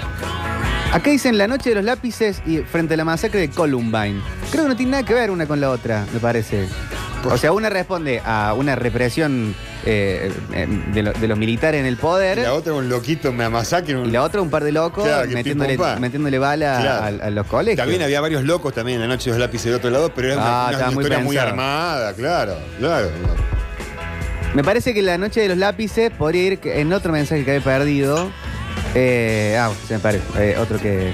Acá 0.94 1.10
dicen 1.10 1.36
la 1.36 1.48
noche 1.48 1.70
de 1.70 1.74
los 1.74 1.84
lápices 1.84 2.40
y 2.46 2.58
frente 2.58 2.94
a 2.94 2.96
la 2.96 3.04
masacre 3.04 3.40
de 3.40 3.50
Columbine. 3.50 4.22
Creo 4.52 4.62
que 4.62 4.68
no 4.68 4.76
tiene 4.76 4.92
nada 4.92 5.02
que 5.02 5.12
ver 5.12 5.32
una 5.32 5.44
con 5.44 5.60
la 5.60 5.70
otra, 5.70 6.06
me 6.12 6.20
parece. 6.20 6.68
O 7.24 7.36
sea, 7.36 7.50
una 7.50 7.68
responde 7.68 8.22
a 8.24 8.54
una 8.56 8.76
represión 8.76 9.56
eh, 9.86 10.32
de, 10.92 11.02
lo- 11.02 11.12
de 11.12 11.28
los 11.28 11.38
militares 11.38 11.80
en 11.80 11.86
el 11.86 11.96
poder. 11.96 12.38
Y 12.38 12.42
la 12.42 12.54
otra 12.54 12.72
un 12.72 12.88
loquito 12.88 13.32
me 13.32 13.44
amasacre. 13.44 14.00
Y 14.00 14.10
la 14.10 14.22
otra 14.22 14.40
un 14.40 14.50
par 14.50 14.64
de 14.64 14.72
locos 14.72 15.04
Claro, 15.04 15.28
que 15.28 15.34
metiéndole, 15.34 15.70
pim, 15.70 15.78
pum, 15.78 15.86
pa. 15.94 16.00
metiéndole 16.00 16.38
bala 16.38 16.78
Claro. 16.80 17.18
a, 17.22 17.26
a 17.26 17.30
los 17.30 17.46
colegios. 17.46 17.76
También 17.78 18.02
había 18.02 18.20
varios 18.20 18.44
locos 18.44 18.72
también 18.74 18.96
en 19.00 19.08
la 19.08 19.14
noche 19.14 19.30
de 19.30 19.36
los 19.36 19.40
lápices 19.40 19.66
de 19.66 19.74
otro 19.76 19.90
lado, 19.90 20.12
pero 20.14 20.32
era 20.32 20.36
Ah, 20.36 20.46
una, 20.46 20.52
una 20.68 20.70
estaba 20.72 20.90
muy 20.92 21.02
historia 21.04 21.18
muy 21.24 21.36
pensado. 21.36 21.50
armada, 21.50 22.12
claro, 22.14 22.56
claro. 22.78 23.08
Me 24.54 24.62
parece 24.62 24.94
que 24.94 25.02
la 25.02 25.18
noche 25.18 25.40
de 25.40 25.48
los 25.48 25.58
lápices 25.58 26.10
podría 26.12 26.44
ir 26.44 26.60
en 26.64 26.92
otro 26.92 27.12
mensaje 27.12 27.44
que 27.44 27.50
había 27.56 27.64
perdido. 27.64 28.30
Eh, 28.94 29.58
ah, 29.60 29.70
se 29.88 29.94
me 29.94 30.00
parece. 30.00 30.24
eh, 30.38 30.56
otro 30.58 30.78
que, 30.78 31.12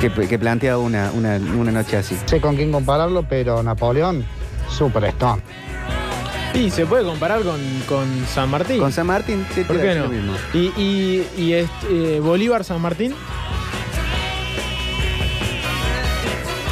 que, 0.00 0.10
que 0.26 0.38
plantea 0.38 0.76
una, 0.78 1.12
una, 1.12 1.36
una 1.36 1.70
noche 1.70 1.96
así. 1.96 2.16
No 2.20 2.28
sé 2.28 2.40
con 2.40 2.56
quién 2.56 2.72
compararlo, 2.72 3.22
pero 3.28 3.62
Napoleón, 3.62 4.24
super 4.68 5.04
Stone. 5.04 5.40
Y 6.54 6.70
se 6.70 6.84
puede 6.84 7.04
comparar 7.04 7.42
con, 7.42 7.60
con 7.88 8.26
San 8.26 8.50
Martín. 8.50 8.78
Con 8.78 8.92
San 8.92 9.06
Martín, 9.06 9.46
sí, 9.54 9.62
¿Por 9.64 9.76
qué 9.76 9.82
decir 9.88 10.02
no? 10.02 10.08
lo 10.08 10.12
mismo. 10.12 10.34
¿Y, 10.52 10.72
y, 10.76 11.26
y 11.36 11.52
este, 11.54 12.16
eh, 12.16 12.20
Bolívar 12.20 12.64
San 12.64 12.80
Martín? 12.80 13.14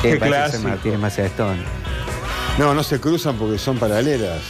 Qué 0.02 0.18
que 0.18 0.30
San. 0.50 0.62
Martín 0.62 0.92
es 0.94 0.98
más 0.98 1.18
Stone. 1.18 1.62
No, 2.58 2.74
no 2.74 2.82
se 2.82 3.00
cruzan 3.00 3.36
porque 3.36 3.58
son 3.58 3.78
paralelas. 3.78 4.40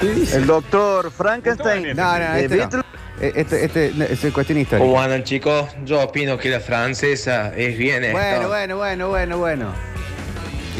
El 0.32 0.46
doctor 0.46 1.10
Frankenstein. 1.10 1.94
No, 1.96 2.18
no, 2.18 2.34
¿De 2.34 2.44
este 2.44 2.56
no. 2.56 2.84
Eh, 3.20 3.32
Este, 3.36 3.64
este 3.64 3.92
no, 3.94 4.04
es 4.04 4.20
cuestión 4.32 4.58
histórica. 4.58 4.86
¿Cómo 4.86 5.00
andan 5.00 5.22
chicos? 5.24 5.66
Yo 5.84 6.00
opino 6.02 6.36
que 6.36 6.50
la 6.50 6.60
francesa 6.60 7.54
es 7.56 7.78
bien 7.78 8.10
Bueno, 8.12 8.48
bueno, 8.48 8.76
bueno, 8.76 9.08
bueno, 9.08 9.38
bueno. 9.38 9.66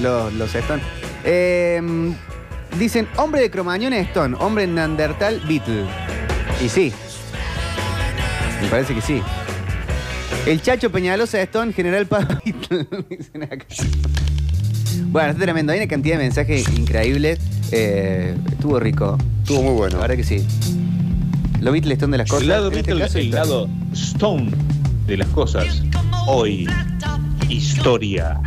Los, 0.01 0.33
los 0.35 0.55
Stone. 0.55 0.83
Eh, 1.25 1.81
dicen, 2.79 3.09
hombre 3.17 3.41
de 3.41 3.51
Cromañón 3.51 3.93
es 3.93 4.09
Stone, 4.09 4.37
hombre 4.39 4.67
Neandertal 4.67 5.41
Beatle. 5.49 5.85
Y 6.65 6.69
sí. 6.69 6.93
Me 8.63 8.69
parece 8.69 8.95
que 8.95 9.01
sí. 9.01 9.23
El 10.47 10.61
Chacho 10.61 10.91
Peñalosa 10.91 11.39
es 11.39 11.45
Stone, 11.45 11.73
General 11.73 12.07
Paz 12.07 12.27
Beatle. 12.45 12.87
dicen 13.09 13.43
acá. 13.45 13.65
Bueno, 15.07 15.31
está 15.31 15.43
tremendo. 15.43 15.73
Hay 15.73 15.79
una 15.79 15.89
cantidad 15.89 16.17
de 16.17 16.23
mensajes 16.25 16.69
increíbles. 16.71 17.39
Eh, 17.73 18.37
estuvo 18.51 18.79
rico. 18.79 19.17
Estuvo 19.43 19.63
muy 19.63 19.73
bueno. 19.75 19.97
La 19.97 20.03
verdad 20.03 20.17
que 20.17 20.25
sí. 20.25 20.47
Los 21.61 21.73
Beatles 21.73 21.95
Stone 21.95 22.13
de 22.13 22.19
las 22.19 22.29
cosas. 22.29 22.43
El 22.43 22.49
lado 22.49 22.71
este 22.71 22.99
caso, 22.99 23.19
el 23.19 23.31
lado 23.31 23.69
Stone 23.93 24.51
de 25.07 25.17
las 25.17 25.29
cosas. 25.29 25.83
Hoy, 26.27 26.69
historia. 27.49 28.41